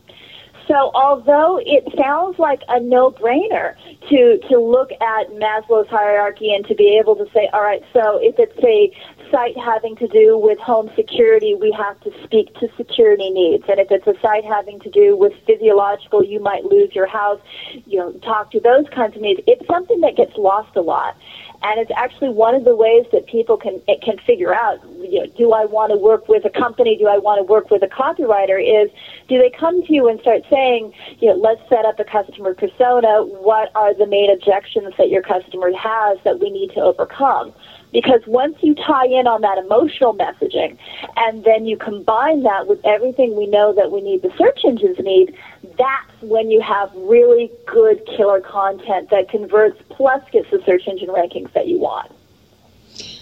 So 0.67 0.91
although 0.93 1.59
it 1.65 1.85
sounds 1.97 2.37
like 2.39 2.61
a 2.67 2.79
no-brainer 2.79 3.75
to, 4.09 4.39
to 4.49 4.59
look 4.59 4.91
at 4.91 5.29
Maslow's 5.31 5.87
hierarchy 5.87 6.53
and 6.53 6.65
to 6.67 6.75
be 6.75 6.99
able 7.01 7.15
to 7.15 7.25
say, 7.33 7.49
all 7.53 7.61
right, 7.61 7.81
so 7.93 8.19
if 8.21 8.35
it's 8.37 8.57
a 8.63 8.91
site 9.31 9.57
having 9.57 9.95
to 9.97 10.07
do 10.07 10.37
with 10.37 10.59
home 10.59 10.89
security, 10.95 11.55
we 11.55 11.71
have 11.71 11.99
to 12.01 12.11
speak 12.23 12.53
to 12.55 12.67
security 12.75 13.29
needs. 13.29 13.63
And 13.69 13.79
if 13.79 13.91
it's 13.91 14.07
a 14.07 14.19
site 14.21 14.43
having 14.43 14.79
to 14.81 14.89
do 14.89 15.17
with 15.17 15.33
physiological, 15.45 16.23
you 16.23 16.39
might 16.39 16.65
lose 16.65 16.93
your 16.93 17.07
house, 17.07 17.39
you 17.85 17.99
know, 17.99 18.11
talk 18.19 18.51
to 18.51 18.59
those 18.59 18.85
kinds 18.93 19.15
of 19.15 19.21
needs. 19.21 19.41
It's 19.47 19.65
something 19.67 20.01
that 20.01 20.15
gets 20.15 20.35
lost 20.37 20.75
a 20.75 20.81
lot. 20.81 21.15
And 21.63 21.79
it's 21.79 21.91
actually 21.95 22.29
one 22.29 22.55
of 22.55 22.63
the 22.63 22.75
ways 22.75 23.05
that 23.11 23.25
people 23.27 23.57
can 23.57 23.81
can 24.01 24.17
figure 24.19 24.53
out, 24.53 24.79
you 24.99 25.19
know, 25.19 25.25
do 25.37 25.53
I 25.53 25.65
want 25.65 25.91
to 25.91 25.97
work 25.97 26.27
with 26.27 26.45
a 26.45 26.49
company? 26.49 26.97
Do 26.97 27.07
I 27.07 27.17
want 27.17 27.39
to 27.39 27.43
work 27.43 27.71
with 27.71 27.81
a 27.83 27.87
copywriter? 27.87 28.61
Is 28.61 28.91
do 29.27 29.37
they 29.37 29.49
come 29.49 29.83
to 29.85 29.93
you 29.93 30.07
and 30.07 30.19
start 30.21 30.43
saying, 30.49 30.93
you 31.19 31.29
know, 31.29 31.35
let's 31.35 31.61
set 31.69 31.85
up 31.85 31.99
a 31.99 32.03
customer 32.03 32.53
persona. 32.53 33.23
What 33.23 33.71
are 33.75 33.93
the 33.93 34.05
main 34.05 34.31
objections 34.31 34.93
that 34.97 35.09
your 35.09 35.23
customer 35.23 35.71
has 35.73 36.19
that 36.23 36.39
we 36.39 36.49
need 36.49 36.71
to 36.75 36.81
overcome? 36.81 37.53
Because 37.91 38.21
once 38.27 38.57
you 38.61 38.75
tie 38.75 39.07
in 39.07 39.27
on 39.27 39.41
that 39.41 39.57
emotional 39.57 40.13
messaging 40.13 40.77
and 41.15 41.43
then 41.45 41.65
you 41.65 41.77
combine 41.77 42.43
that 42.43 42.67
with 42.67 42.79
everything 42.83 43.35
we 43.35 43.47
know 43.47 43.73
that 43.73 43.91
we 43.91 44.01
need 44.01 44.21
the 44.21 44.31
search 44.37 44.59
engines 44.65 44.97
need, 44.99 45.33
that's 45.77 46.21
when 46.21 46.49
you 46.49 46.61
have 46.61 46.91
really 46.95 47.51
good 47.65 48.05
killer 48.05 48.41
content 48.41 49.09
that 49.09 49.29
converts 49.29 49.79
plus 49.89 50.23
gets 50.31 50.49
the 50.51 50.61
search 50.65 50.87
engine 50.87 51.09
rankings 51.09 51.51
that 51.53 51.67
you 51.67 51.79
want. 51.79 52.11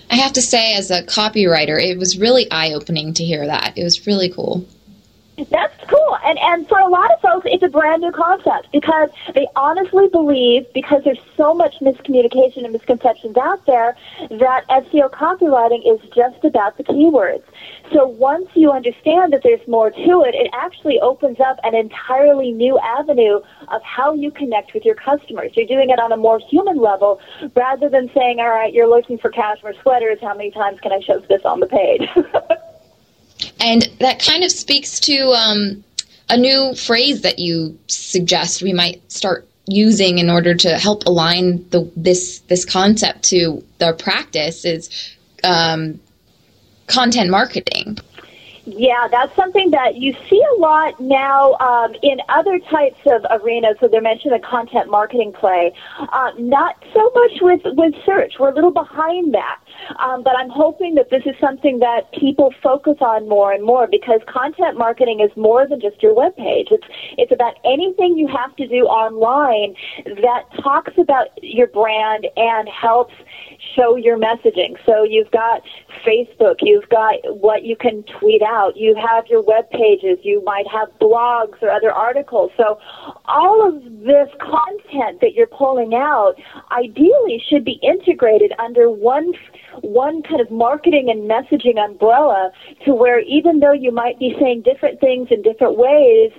I 0.10 0.15
have 0.15 0.34
to 0.34 0.41
say, 0.41 0.76
as 0.76 0.91
a 0.91 1.04
copywriter, 1.04 1.82
it 1.82 1.98
was 1.98 2.18
really 2.18 2.50
eye 2.52 2.74
opening 2.74 3.13
to 3.15 3.24
hear 3.24 3.46
that. 3.46 3.78
It 3.78 3.84
was 3.84 4.06
really 4.06 4.30
cool. 4.30 4.65
That's 5.38 5.76
cool. 5.89 6.17
And 6.24 6.39
and 6.39 6.67
for 6.67 6.80
a 6.80 6.88
lot 6.88 7.12
of 7.12 7.19
folks 7.19 7.45
it's 7.50 7.63
a 7.63 7.67
brand 7.67 8.02
new 8.02 8.12
concept 8.12 8.71
because 8.71 9.10
they 9.34 9.48
honestly 9.56 10.08
believe 10.08 10.65
because 10.74 11.04
there's 11.04 11.19
so 11.36 11.54
much 11.54 11.76
miscommunication 11.82 12.63
and 12.63 12.71
misconceptions 12.71 13.36
out 13.36 13.65
there 13.65 13.98
that 14.30 14.65
SEO 14.69 15.12
copywriting 15.12 15.82
is 15.86 16.00
just 16.15 16.43
about 16.45 16.78
the 16.78 16.84
keywords. 16.84 17.43
So 17.91 18.08
once 18.08 18.48
you 18.56 18.71
understand 18.71 19.34
that 19.34 19.43
there's 19.43 19.65
more 19.67 19.91
to 19.91 20.24
it, 20.24 20.36
it 20.36 20.50
actually 20.54 21.00
opens 21.02 21.39
up 21.39 21.60
an 21.63 21.76
entirely 21.76 22.52
new 22.52 22.80
avenue 22.80 23.41
of 23.67 23.82
how 23.84 24.13
you 24.13 24.32
connect 24.32 24.74
with 24.74 24.86
your 24.86 24.95
customers. 24.95 25.52
You're 25.56 25.67
doing 25.67 25.89
it 25.89 26.00
on 26.00 26.12
a 26.13 26.17
more 26.17 26.39
human 26.39 26.78
level 26.78 27.19
rather 27.56 27.89
than 27.89 28.10
saying, 28.15 28.39
all 28.39 28.50
right, 28.50 28.74
you're 28.74 28.89
looking 28.89 29.17
for 29.17 29.30
cashmere 29.30 29.76
sweaters. 29.82 30.19
How 30.21 30.34
many 30.34 30.52
times 30.52 30.80
can 30.80 30.93
I 30.93 31.02
shove 31.02 31.28
this 31.28 31.43
on 31.43 31.60
the 31.60 31.67
page? 31.67 32.08
And 33.60 33.84
that 34.00 34.19
kind 34.19 34.43
of 34.43 34.52
speaks 34.52 35.00
to 35.02 35.32
um, 35.32 35.84
a 36.30 36.38
new 36.38 36.74
phrase 36.76 37.21
that 37.21 37.39
you 37.39 37.78
suggest 37.88 38.62
we 38.62 38.74
might 38.74 39.12
start 39.12 39.48
using 39.67 40.19
in 40.19 40.30
order 40.30 40.54
to 40.54 40.78
help 40.78 41.06
align 41.06 41.67
the 41.69 41.89
this 41.95 42.39
this 42.48 42.65
concept 42.65 43.24
to 43.24 43.63
the 43.80 43.93
practice 43.93 44.63
is 44.63 44.89
um, 45.43 46.00
content 46.88 47.30
marketing. 47.30 47.98
Yeah, 48.65 49.08
that's 49.12 49.36
something 49.36 49.71
that 49.71 49.97
you 49.97 50.15
see 50.28 50.43
a 50.56 50.60
lot 50.60 50.99
now 50.99 51.54
um, 51.56 51.93
in 52.01 52.19
other 52.30 52.60
types 52.60 52.99
of 53.06 53.23
arenas. 53.30 53.78
So 53.80 53.88
they're 53.88 54.01
mentioning 54.01 54.39
the 54.39 54.45
content 54.45 54.89
marketing 54.89 55.34
play. 55.34 55.71
Uh, 55.99 56.32
not 56.39 56.75
so 56.93 57.12
much 57.13 57.32
with, 57.41 57.62
with 57.78 57.93
search. 58.06 58.34
We're 58.39 58.49
a 58.49 58.56
little 58.56 58.71
behind 58.71 59.36
that. 59.36 59.60
Um, 59.99 60.23
but 60.23 60.36
I'm 60.36 60.49
hoping 60.49 60.95
that 60.95 61.12
this 61.12 61.23
is 61.25 61.36
something 61.39 61.80
that 61.80 62.12
people 62.13 62.54
focus 62.63 62.97
on 63.01 63.30
more 63.30 63.51
and 63.51 63.63
more 63.63 63.88
because 63.88 64.21
content 64.28 64.78
marketing 64.78 65.19
is 65.19 65.36
more 65.38 65.67
than 65.67 65.80
just 65.80 66.01
your 66.01 66.15
web 66.15 66.36
page. 66.36 66.69
It's, 66.71 66.88
it's 67.17 67.32
about 67.32 67.56
anything 67.65 68.17
you 68.17 68.28
have 68.28 68.56
to 68.56 68.67
do 68.67 68.86
online 68.86 69.75
that 70.06 70.43
talks 70.63 70.93
about 70.97 71.28
your 71.43 71.67
brand 71.67 72.28
and 72.36 72.67
helps 72.67 73.13
show 73.75 73.95
your 73.95 74.17
messaging. 74.17 74.75
So 74.86 75.04
you've 75.04 75.32
got 75.32 75.62
Facebook, 76.06 76.58
you've 76.62 76.89
got 76.89 77.15
what 77.39 77.63
you 77.63 77.75
can 77.75 78.04
tweet 78.04 78.41
out, 78.41 78.55
you 78.76 78.96
have 78.96 79.28
your 79.28 79.41
web 79.41 79.70
pages, 79.70 80.18
you 80.24 80.44
might 80.44 80.65
have 80.68 80.89
blogs 81.00 81.62
or 81.62 81.70
other 81.70 81.91
articles. 81.91 82.52
So 82.58 82.80
all 83.26 83.68
of 83.68 83.84
this 83.84 84.30
content 84.39 85.22
that 85.22 85.34
you're 85.34 85.48
pulling 85.48 85.94
out 85.94 86.36
ideally 86.72 87.41
should 87.50 87.65
be 87.65 87.80
integrated 87.82 88.54
under 88.60 88.89
one 88.89 89.34
one 89.82 90.24
kind 90.24 90.39
of 90.39 90.50
marketing 90.50 91.10
and 91.10 91.30
messaging 91.30 91.78
umbrella 91.84 92.52
to 92.86 92.94
where 92.94 93.20
even 93.20 93.60
though 93.60 93.74
you 93.74 93.91
might 93.91 94.18
be 94.20 94.34
saying 94.39 94.62
different 94.62 95.00
things 95.00 95.28
in 95.32 95.41
different 95.41 95.78
ways 95.78 96.32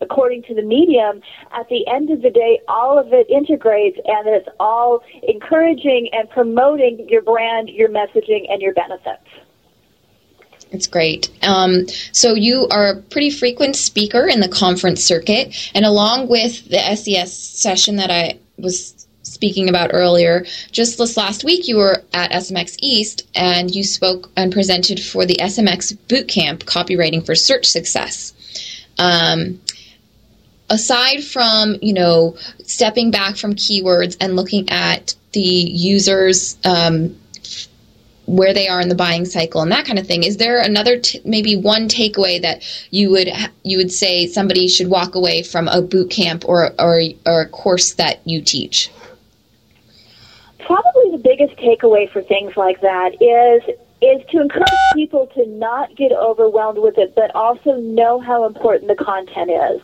according 0.00 0.42
to 0.42 0.54
the 0.54 0.62
medium, 0.62 1.20
at 1.52 1.68
the 1.68 1.86
end 1.86 2.10
of 2.10 2.22
the 2.22 2.30
day, 2.30 2.58
all 2.68 2.98
of 2.98 3.12
it 3.12 3.28
integrates 3.30 3.98
and 4.06 4.28
it's 4.28 4.48
all 4.58 5.02
encouraging 5.28 6.08
and 6.12 6.28
promoting 6.30 7.06
your 7.08 7.22
brand, 7.22 7.68
your 7.68 7.88
messaging, 7.88 8.50
and 8.50 8.60
your 8.60 8.74
benefits. 8.74 9.22
It's 10.72 10.86
great. 10.86 11.30
Um, 11.42 11.86
so 12.12 12.34
you 12.34 12.68
are 12.70 12.90
a 12.90 12.96
pretty 12.96 13.30
frequent 13.30 13.76
speaker 13.76 14.26
in 14.26 14.40
the 14.40 14.48
conference 14.48 15.04
circuit, 15.04 15.70
and 15.74 15.84
along 15.84 16.28
with 16.28 16.68
the 16.68 16.78
SES 16.96 17.36
session 17.36 17.96
that 17.96 18.10
I 18.10 18.38
was 18.56 19.06
speaking 19.22 19.68
about 19.68 19.90
earlier, 19.92 20.44
just 20.70 20.98
this 20.98 21.16
last 21.16 21.44
week 21.44 21.66
you 21.66 21.76
were 21.76 22.02
at 22.12 22.30
SMX 22.30 22.76
East 22.80 23.26
and 23.34 23.74
you 23.74 23.84
spoke 23.84 24.30
and 24.36 24.52
presented 24.52 25.00
for 25.00 25.26
the 25.26 25.36
SMX 25.40 25.96
Bootcamp 26.08 26.64
Copywriting 26.64 27.24
for 27.24 27.34
Search 27.34 27.66
Success. 27.66 28.32
Um, 28.98 29.60
aside 30.68 31.24
from 31.24 31.76
you 31.82 31.92
know 31.92 32.36
stepping 32.64 33.10
back 33.10 33.36
from 33.36 33.54
keywords 33.54 34.16
and 34.20 34.36
looking 34.36 34.70
at 34.70 35.14
the 35.32 35.40
users 35.40 36.56
um, 36.64 37.19
where 38.36 38.54
they 38.54 38.68
are 38.68 38.80
in 38.80 38.88
the 38.88 38.94
buying 38.94 39.24
cycle 39.24 39.60
and 39.60 39.72
that 39.72 39.84
kind 39.84 39.98
of 39.98 40.06
thing 40.06 40.22
is 40.22 40.36
there 40.36 40.60
another 40.60 40.98
t- 40.98 41.20
maybe 41.24 41.56
one 41.56 41.88
takeaway 41.88 42.40
that 42.40 42.62
you 42.90 43.10
would 43.10 43.28
you 43.64 43.76
would 43.76 43.90
say 43.90 44.26
somebody 44.26 44.68
should 44.68 44.88
walk 44.88 45.14
away 45.14 45.42
from 45.42 45.66
a 45.68 45.82
boot 45.82 46.10
camp 46.10 46.44
or 46.48 46.70
or, 46.78 47.00
or 47.26 47.40
a 47.42 47.48
course 47.48 47.94
that 47.94 48.20
you 48.26 48.40
teach 48.40 48.90
probably 50.58 51.10
the 51.10 51.18
biggest 51.18 51.56
takeaway 51.56 52.08
for 52.10 52.22
things 52.22 52.56
like 52.56 52.80
that 52.80 53.14
is 53.20 53.76
is 54.02 54.22
to 54.30 54.40
encourage 54.40 54.68
people 54.94 55.26
to 55.34 55.46
not 55.46 55.94
get 55.94 56.10
overwhelmed 56.12 56.78
with 56.78 56.96
it, 56.96 57.14
but 57.14 57.34
also 57.34 57.74
know 57.76 58.18
how 58.18 58.46
important 58.46 58.88
the 58.88 59.04
content 59.04 59.50
is. 59.50 59.82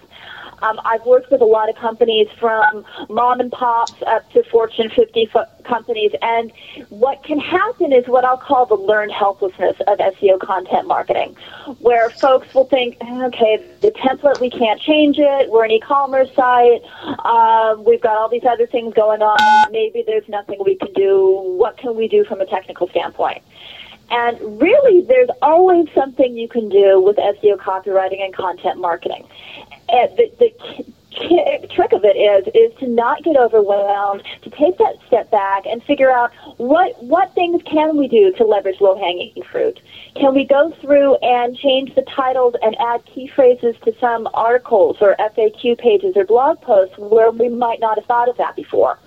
Um, 0.67 0.81
I've 0.85 1.05
worked 1.05 1.31
with 1.31 1.41
a 1.41 1.45
lot 1.45 1.69
of 1.69 1.77
companies 1.77 2.29
from 2.41 2.85
mom 3.09 3.41
and 3.41 3.53
pops 3.53 4.03
up 4.07 4.29
to 4.33 4.43
Fortune 4.45 4.91
50 4.91 5.31
companies, 5.65 6.13
and 6.23 6.53
what 6.89 7.23
can 7.23 7.39
happen 7.39 7.93
is 7.93 8.07
what 8.07 8.25
I'll 8.25 8.37
call 8.37 8.67
the 8.67 8.75
learned 8.75 9.13
helplessness 9.13 9.77
of 9.87 9.99
SEO 9.99 10.41
content 10.41 10.87
marketing, 10.87 11.37
where 11.81 12.11
folks 12.11 12.53
will 12.55 12.65
think, 12.65 12.97
okay, 13.01 13.65
the 13.81 13.93
template, 13.93 14.41
we 14.41 14.51
can't 14.51 14.81
change 14.81 15.19
it, 15.19 15.51
we're 15.51 15.65
an 15.65 15.71
e-commerce 15.71 16.31
site, 16.35 16.83
um, 17.25 17.85
we've 17.85 18.01
got 18.01 18.17
all 18.17 18.29
these 18.29 18.45
other 18.45 18.67
things 18.67 18.95
going 18.95 19.23
on, 19.23 19.73
maybe 19.73 20.03
there's 20.07 20.29
nothing 20.29 20.59
we 20.65 20.77
can 20.77 20.93
do, 20.95 21.57
what 21.59 21.77
can 21.79 21.97
we 21.97 22.09
do 22.09 22.25
from 22.25 22.41
a 22.41 22.47
technical 22.47 22.89
standpoint? 22.89 23.43
And 24.11 24.61
really, 24.61 25.01
there's 25.03 25.31
always 25.43 25.89
something 25.93 26.37
you 26.37 26.49
can 26.49 26.69
do 26.69 27.01
with 27.01 27.17
SEO 27.17 27.57
copywriting 27.57 28.21
and 28.25 28.33
content 28.33 28.81
marketing. 28.81 29.27
And 29.89 30.17
the, 30.17 30.31
the 30.39 31.69
trick 31.75 31.93
of 31.93 32.05
it 32.05 32.17
is 32.17 32.47
is 32.55 32.79
to 32.79 32.87
not 32.87 33.23
get 33.23 33.37
overwhelmed, 33.37 34.23
to 34.43 34.51
take 34.51 34.77
that 34.79 34.97
step 35.07 35.31
back 35.31 35.65
and 35.67 35.83
figure 35.83 36.11
out 36.11 36.33
what 36.59 37.03
what 37.03 37.35
things 37.35 37.63
can 37.65 37.97
we 37.97 38.09
do 38.09 38.33
to 38.33 38.45
leverage 38.45 38.81
low 38.81 38.97
hanging 38.99 39.43
fruit. 39.51 39.81
Can 40.15 40.35
we 40.35 40.45
go 40.45 40.73
through 40.81 41.17
and 41.17 41.57
change 41.57 41.95
the 41.95 42.03
titles 42.03 42.55
and 42.63 42.77
add 42.81 43.05
key 43.07 43.29
phrases 43.29 43.77
to 43.85 43.95
some 44.01 44.29
articles 44.35 44.99
or 45.01 45.17
FAQ 45.19 45.79
pages 45.79 46.17
or 46.17 46.25
blog 46.25 46.61
posts 46.61 46.97
where 46.99 47.31
we 47.31 47.49
might 47.49 47.81
not 47.81 47.99
have 47.99 48.07
thought 48.07 48.29
of 48.29 48.37
that 48.37 48.57
before? 48.57 48.99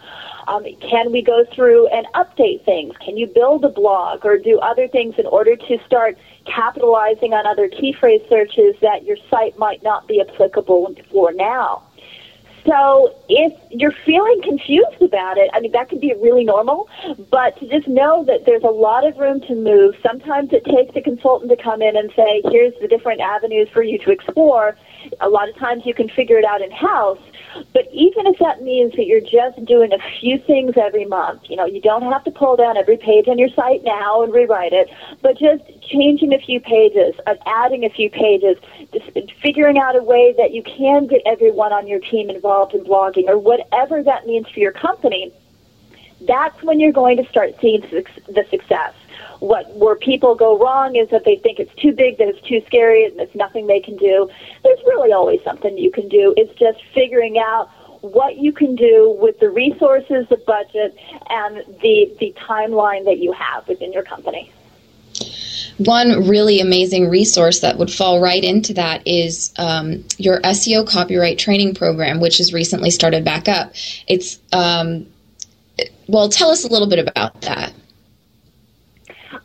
Um, 0.48 0.66
can 0.82 1.12
we 1.12 1.22
go 1.22 1.46
through 1.54 1.88
and 1.88 2.08
update 2.16 2.66
things? 2.66 2.96
Can 2.98 3.18
you 3.18 3.28
build 3.28 3.64
a 3.66 3.70
blog 3.70 4.26
or 4.26 4.38
do 4.38 4.58
other 4.60 4.88
things 4.88 5.16
in 5.20 5.28
order 5.28 5.56
to 5.56 5.78
start 5.86 6.18
capitalizing 6.54 7.34
on 7.34 7.46
other 7.46 7.68
key 7.68 7.94
phrase 7.94 8.22
searches 8.30 8.76
that 8.82 9.04
your 9.04 9.18
site 9.30 9.58
might 9.58 9.84
not 9.84 10.08
be 10.08 10.22
applicable 10.22 10.96
for 11.12 11.32
now? 11.34 11.84
So 12.66 13.16
if 13.30 13.54
you're 13.72 13.94
feeling 14.06 14.42
confused 14.44 15.02
about 15.02 15.38
it, 15.38 15.50
I 15.54 15.60
mean, 15.60 15.72
that 15.72 15.90
can 15.90 16.00
be 16.00 16.14
really 16.22 16.44
normal, 16.44 16.90
but 17.32 17.58
to 17.60 17.68
just 17.68 17.88
know 17.88 18.24
that 18.26 18.46
there's 18.46 18.64
a 18.64 18.70
lot 18.70 19.08
of 19.08 19.18
room 19.18 19.42
to 19.42 19.56
move. 19.56 19.96
Sometimes 20.04 20.52
it 20.52 20.66
takes 20.66 20.96
a 20.96 21.02
consultant 21.02 21.50
to 21.52 21.58
come 21.58 21.82
in 21.82 21.96
and 21.96 22.12
say, 22.16 22.42
here's 22.52 22.74
the 22.82 22.88
different 22.88 23.22
avenues 23.22 23.70
for 23.70 23.82
you 23.82 23.98
to 24.00 24.12
explore. 24.12 24.78
A 25.22 25.30
lot 25.30 25.50
of 25.50 25.56
times 25.56 25.86
you 25.86 25.94
can 25.94 26.10
figure 26.10 26.38
it 26.38 26.46
out 26.46 26.62
in 26.62 26.70
house, 26.72 27.20
but 27.74 27.88
even 27.94 28.28
if 28.28 28.40
that 28.40 28.62
means 28.62 28.94
that 28.96 29.06
you're 29.06 29.22
just 29.22 29.64
doing 29.66 29.92
a 29.94 30.00
few 30.20 30.38
things 30.40 30.76
every 30.78 31.06
month, 31.06 31.42
you 31.50 31.56
know, 31.56 31.66
you 31.66 31.82
don't 31.82 32.04
have 32.04 32.24
to 32.24 32.32
pull 32.32 32.56
down 32.56 32.78
every 32.78 32.98
page 32.98 33.28
on 33.28 33.38
your 33.38 33.50
site 33.50 33.84
now 33.84 34.24
and 34.24 34.34
rewrite 34.34 34.74
it, 34.74 34.90
but 35.22 35.38
just 35.38 35.64
changing 35.82 36.34
a 36.34 36.40
few 36.40 36.60
pages, 36.60 37.16
uh, 37.28 37.36
adding 37.46 37.86
a 37.86 37.90
few 37.90 38.10
pages, 38.10 38.58
just 38.94 39.32
figuring 39.42 39.78
out 39.78 39.96
a 39.96 40.04
way 40.04 40.34
that 40.38 40.54
you 40.54 40.64
can 40.64 41.08
get 41.08 41.22
everyone 41.26 41.74
on 41.74 41.88
your 41.88 42.00
team 42.00 42.30
involved 42.30 42.74
in 42.74 42.84
blogging 42.84 43.28
or 43.28 43.38
whatever 43.38 44.04
that 44.04 44.26
means 44.26 44.48
for 44.50 44.60
your 44.60 44.72
company 44.72 45.34
That's 46.22 46.62
when 46.64 46.80
you're 46.80 46.92
going 46.92 47.18
to 47.18 47.30
start 47.30 47.56
seeing 47.62 47.82
the 47.82 48.46
success. 48.50 48.94
What 49.40 49.74
where 49.76 49.96
people 49.96 50.36
go 50.36 50.58
wrong 50.58 50.96
is 50.96 51.10
that 51.10 51.24
they 51.24 51.38
think 51.38 51.60
it's 51.60 51.74
too 51.76 51.94
big, 51.94 52.18
that 52.18 52.28
it's 52.28 52.42
too 52.42 52.62
scary, 52.66 53.06
and 53.06 53.18
there's 53.18 53.34
nothing 53.36 53.68
they 53.68 53.80
can 53.80 53.96
do. 53.96 54.30
There's 54.64 54.80
really 54.86 55.14
always 55.14 55.42
something 55.44 55.78
you 55.78 55.92
can 55.92 56.10
do. 56.10 56.34
It's 56.36 56.54
just 56.60 56.84
figuring 56.94 57.38
out 57.38 57.70
what 58.02 58.38
you 58.38 58.52
can 58.52 58.76
do 58.76 59.16
with 59.20 59.40
the 59.40 59.50
resources, 59.50 60.28
the 60.30 60.42
budget, 60.46 60.98
and 61.30 61.58
the 61.82 62.14
the 62.20 62.36
timeline 62.38 63.06
that 63.06 63.20
you 63.20 63.32
have 63.32 63.68
within 63.68 63.94
your 63.94 64.04
company. 64.04 64.52
One 65.78 66.28
really 66.28 66.60
amazing 66.60 67.10
resource 67.10 67.62
that 67.62 67.78
would 67.78 67.92
fall 67.92 68.20
right 68.20 68.44
into 68.44 68.74
that 68.74 69.08
is 69.08 69.54
um, 69.58 70.04
your 70.18 70.42
SEO 70.42 70.86
copyright 70.86 71.40
training 71.40 71.74
program, 71.74 72.20
which 72.20 72.38
has 72.40 72.54
recently 72.54 72.92
started 72.92 73.24
back 73.24 73.48
up. 73.48 73.72
It's 74.06 74.40
um, 74.52 75.08
well, 76.08 76.30
tell 76.30 76.50
us 76.50 76.64
a 76.64 76.68
little 76.68 76.88
bit 76.88 77.00
about 77.00 77.42
that. 77.42 77.74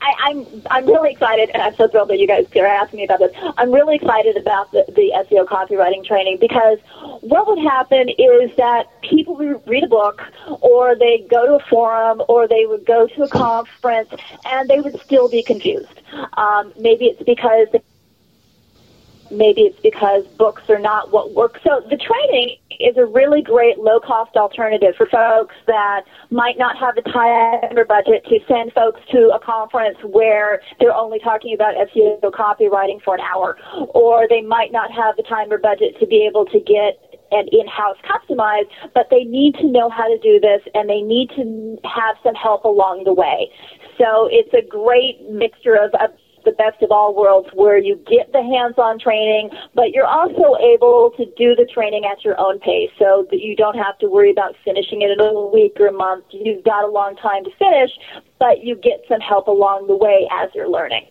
I, 0.01 0.31
am 0.31 0.39
I'm, 0.39 0.63
I'm 0.71 0.87
really 0.87 1.13
excited, 1.13 1.51
and 1.53 1.63
I'm 1.63 1.75
so 1.77 1.89
thrilled 1.89 2.09
that 2.09 2.19
you 2.19 2.27
guys 2.27 2.47
are 2.57 2.67
asking 2.67 2.99
me 2.99 3.05
about 3.05 3.21
this. 3.21 3.33
I'm 3.57 3.73
really 3.73 3.97
excited 3.97 4.37
about 4.37 4.71
the, 4.73 4.85
the 4.89 5.13
SEO 5.15 5.47
copywriting 5.47 6.05
training 6.05 6.39
because 6.41 6.79
what 7.21 7.47
would 7.47 7.59
happen 7.59 8.09
is 8.09 8.55
that 8.57 8.89
people 9.03 9.37
would 9.37 9.67
read 9.67 9.85
a 9.85 9.89
book, 9.89 10.23
or 10.61 10.95
they 10.95 11.27
go 11.31 11.47
to 11.47 11.55
a 11.57 11.69
forum, 11.69 12.23
or 12.29 12.49
they 12.49 12.67
would 12.67 12.85
go 12.85 13.07
to 13.07 13.23
a 13.23 13.29
conference, 13.29 14.11
and 14.47 14.69
they 14.69 14.81
would 14.81 15.01
still 15.03 15.29
be 15.29 15.43
confused. 15.43 16.01
Um, 16.37 16.73
maybe 16.79 17.07
it's 17.07 17.23
because 17.23 17.69
maybe 19.37 19.63
it's 19.63 19.81
because 19.81 20.25
books 20.39 20.63
are 20.69 20.79
not 20.79 21.13
what 21.13 21.35
works. 21.35 21.61
So 21.65 21.83
the 21.89 21.97
training 21.97 22.57
is 22.81 22.97
a 22.97 23.05
really 23.05 23.43
great 23.43 23.79
low 23.79 24.01
cost 24.01 24.37
alternative 24.37 24.95
for 24.97 25.07
folks 25.07 25.55
that 25.67 26.03
might 26.31 26.59
not 26.59 26.77
have 26.77 26.95
the 26.95 27.03
time 27.03 27.77
or 27.77 27.85
budget 27.85 28.25
to 28.27 28.39
send 28.49 28.73
folks 28.73 29.01
to 29.13 29.31
a 29.35 29.39
conference 29.39 29.99
where 30.03 30.61
they're 30.81 30.95
only 30.95 31.19
talking 31.19 31.55
about 31.55 31.75
SEO 31.75 32.21
copywriting 32.33 33.03
for 33.03 33.15
an 33.15 33.21
hour, 33.21 33.57
or 33.91 34.27
they 34.29 34.43
might 34.43 34.73
not 34.73 34.91
have 34.91 35.17
the 35.17 35.23
time 35.23 35.53
or 35.53 35.59
budget 35.59 35.99
to 36.01 36.07
be 36.07 36.27
able 36.27 36.45
to 36.47 36.61
get 36.61 36.99
an 37.31 37.49
in-house 37.51 37.97
customized, 38.05 38.69
but 38.95 39.09
they 39.11 39.25
need 39.25 39.55
to 39.57 39.67
know 39.67 39.91
how 39.91 40.07
to 40.07 40.19
do 40.19 40.39
this 40.39 40.61
and 40.75 40.89
they 40.89 41.01
need 41.01 41.31
to 41.31 41.77
have 41.85 42.17
some 42.23 42.35
help 42.35 42.65
along 42.65 43.05
the 43.05 43.13
way. 43.13 43.51
So 43.99 44.29
it's 44.31 44.53
a 44.55 44.63
great 44.67 45.21
mixture 45.31 45.75
of, 45.75 45.91
of 45.95 46.11
the 46.45 46.53
best 46.53 46.83
of 46.83 46.91
all 46.91 47.15
worlds 47.15 47.49
where 47.55 47.79
you 47.79 47.97
get 48.07 48.33
the 48.33 48.43
hands-on 48.43 48.99
training, 48.99 49.51
but 49.75 49.91
you're 49.91 50.07
also 50.07 50.57
able 50.61 51.13
to 51.17 51.25
do 51.37 51.55
the 51.55 51.67
training 51.73 52.05
at 52.05 52.25
your 52.25 52.39
own 52.39 52.59
pace 52.61 52.91
so 52.99 53.27
that 53.31 53.41
you 53.41 53.57
don't 53.57 53.77
have 53.77 53.99
to 53.99 54.09
worry 54.09 54.31
about 54.31 54.55
finishing 54.65 55.03
it 55.03 55.11
in 55.11 55.21
a 55.21 55.47
week 55.47 55.77
or 55.81 55.87
a 55.87 55.93
month. 55.93 56.25
You've 56.31 56.65
got 56.65 56.85
a 56.85 56.89
long 56.91 57.17
time 57.17 57.45
to 57.45 57.51
finish, 57.59 57.91
but 58.39 58.63
you 58.63 58.77
get 58.77 59.05
some 59.09 59.21
help 59.21 59.49
along 59.49 59.87
the 59.87 59.97
way 59.97 60.29
as 60.33 60.51
you're 60.55 60.69
learning 60.69 61.07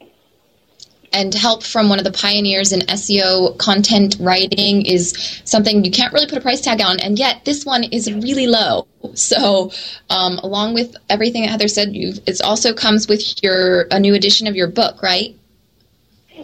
and 1.14 1.34
help 1.34 1.64
from 1.64 1.90
one 1.90 2.00
of 2.00 2.06
the 2.06 2.12
pioneers 2.12 2.72
in 2.72 2.82
SEO 2.82 3.58
content 3.58 4.18
writing 4.20 4.86
is 4.86 5.42
something 5.46 5.86
you 5.86 5.92
can't 5.92 6.14
really 6.14 6.28
put 6.28 6.38
a 6.38 6.42
price 6.42 6.62
tag 6.62 6.82
on, 6.82 7.00
and 7.00 7.18
yet 7.18 7.46
this 7.46 7.66
one 7.66 7.84
is 7.84 8.12
really 8.12 8.48
low. 8.48 8.88
So, 9.14 9.72
um, 10.10 10.40
along 10.40 10.74
with 10.74 10.96
everything 11.10 11.44
that 11.44 11.52
Heather 11.52 11.68
said, 11.68 11.90
it 11.94 12.42
also 12.42 12.74
comes 12.74 13.08
with 13.08 13.44
your 13.44 13.88
a 13.92 14.00
new 14.00 14.14
edition 14.14 14.48
of 14.48 14.56
your 14.56 14.68
book, 14.68 15.02
right? 15.02 15.36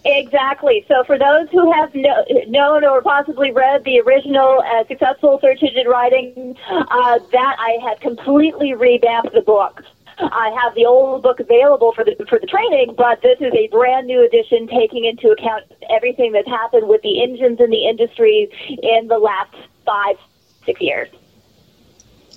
Exactly. 0.05 0.86
So, 0.88 1.03
for 1.03 1.17
those 1.17 1.49
who 1.49 1.71
have 1.73 1.93
no, 1.95 2.23
known 2.47 2.86
or 2.86 3.01
possibly 3.01 3.51
read 3.51 3.84
the 3.84 3.99
original 4.01 4.62
uh, 4.63 4.86
Successful 4.88 5.39
Search 5.41 5.63
Engine 5.63 5.88
Writing, 5.88 6.55
uh, 6.69 7.19
that 7.32 7.55
I 7.60 7.77
had 7.82 7.99
completely 7.99 8.73
revamped 8.73 9.34
the 9.34 9.41
book. 9.41 9.84
I 10.19 10.55
have 10.62 10.75
the 10.75 10.86
old 10.86 11.23
book 11.23 11.39
available 11.39 11.93
for 11.93 12.03
the 12.03 12.15
for 12.27 12.39
the 12.39 12.47
training, 12.47 12.95
but 12.97 13.21
this 13.21 13.39
is 13.39 13.53
a 13.53 13.67
brand 13.67 14.08
new 14.08 14.25
edition 14.25 14.67
taking 14.67 15.05
into 15.05 15.29
account 15.29 15.63
everything 15.89 16.32
that's 16.32 16.47
happened 16.47 16.88
with 16.88 17.01
the 17.01 17.23
engines 17.23 17.60
in 17.60 17.69
the 17.69 17.88
industry 17.88 18.49
in 18.82 19.08
the 19.08 19.17
last 19.17 19.55
five 19.86 20.17
six 20.65 20.82
years. 20.82 21.10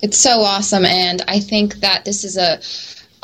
It's 0.03 0.19
so 0.19 0.41
awesome, 0.41 0.85
and 0.85 1.23
I 1.29 1.41
think 1.41 1.77
that 1.77 2.05
this 2.05 2.25
is 2.25 2.37
a 2.37 2.61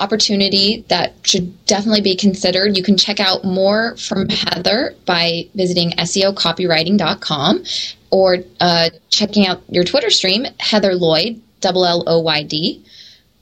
opportunity 0.01 0.85
that 0.89 1.13
should 1.25 1.67
definitely 1.67 2.01
be 2.01 2.17
considered. 2.17 2.77
You 2.77 2.83
can 2.83 2.97
check 2.97 3.19
out 3.21 3.45
more 3.45 3.97
from 3.97 4.29
Heather 4.29 4.95
by 5.07 5.49
visiting 5.55 5.91
SEOcopywriting.com 5.93 7.65
or 8.11 8.39
uh, 8.61 8.91
checking 9.11 9.47
out 9.47 9.63
your 9.69 9.85
Twitter 9.85 10.11
stream, 10.11 10.47
Heather 10.59 10.95
Lloyd, 10.95 11.41
double 11.61 11.85
L 11.85 12.05
O 12.07 12.21
Y 12.21 12.43
D. 12.45 12.85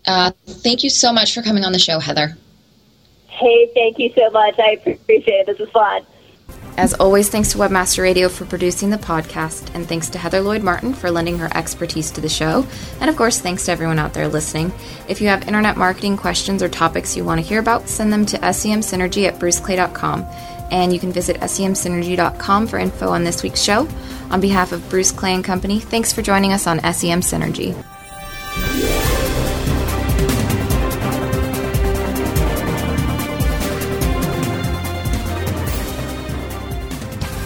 Uh, 0.06 0.30
thank 0.46 0.84
you 0.84 0.90
so 0.90 1.12
much 1.12 1.34
for 1.34 1.42
coming 1.42 1.64
on 1.64 1.72
the 1.72 1.78
show, 1.78 1.98
Heather. 1.98 2.36
Hey, 3.26 3.70
thank 3.74 3.98
you 3.98 4.12
so 4.16 4.30
much. 4.30 4.58
I 4.58 4.72
appreciate 4.72 5.40
it. 5.40 5.46
This 5.46 5.58
was 5.58 5.70
fun. 5.70 6.06
As 6.76 6.92
always, 6.92 7.30
thanks 7.30 7.52
to 7.52 7.58
Webmaster 7.58 8.02
Radio 8.02 8.28
for 8.28 8.44
producing 8.44 8.90
the 8.90 8.98
podcast, 8.98 9.74
and 9.74 9.88
thanks 9.88 10.10
to 10.10 10.18
Heather 10.18 10.42
Lloyd 10.42 10.62
Martin 10.62 10.92
for 10.92 11.10
lending 11.10 11.38
her 11.38 11.48
expertise 11.56 12.10
to 12.10 12.20
the 12.20 12.28
show. 12.28 12.66
And 13.00 13.08
of 13.08 13.16
course, 13.16 13.40
thanks 13.40 13.64
to 13.64 13.72
everyone 13.72 13.98
out 13.98 14.12
there 14.12 14.28
listening. 14.28 14.72
If 15.08 15.22
you 15.22 15.28
have 15.28 15.48
internet 15.48 15.78
marketing 15.78 16.18
questions 16.18 16.62
or 16.62 16.68
topics 16.68 17.16
you 17.16 17.24
want 17.24 17.40
to 17.40 17.46
hear 17.46 17.60
about, 17.60 17.88
send 17.88 18.12
them 18.12 18.26
to 18.26 18.38
semsynergy 18.38 19.26
at 19.26 19.38
bruceclay.com. 19.38 20.26
And 20.70 20.92
you 20.92 20.98
can 20.98 21.12
visit 21.12 21.38
semsynergy.com 21.40 22.66
for 22.66 22.78
info 22.78 23.08
on 23.08 23.24
this 23.24 23.42
week's 23.42 23.62
show. 23.62 23.88
On 24.30 24.40
behalf 24.40 24.72
of 24.72 24.86
Bruce 24.90 25.12
Clay 25.12 25.34
and 25.34 25.44
Company, 25.44 25.80
thanks 25.80 26.12
for 26.12 26.20
joining 26.20 26.52
us 26.52 26.66
on 26.66 26.80
SEM 26.80 27.20
Synergy. 27.20 27.74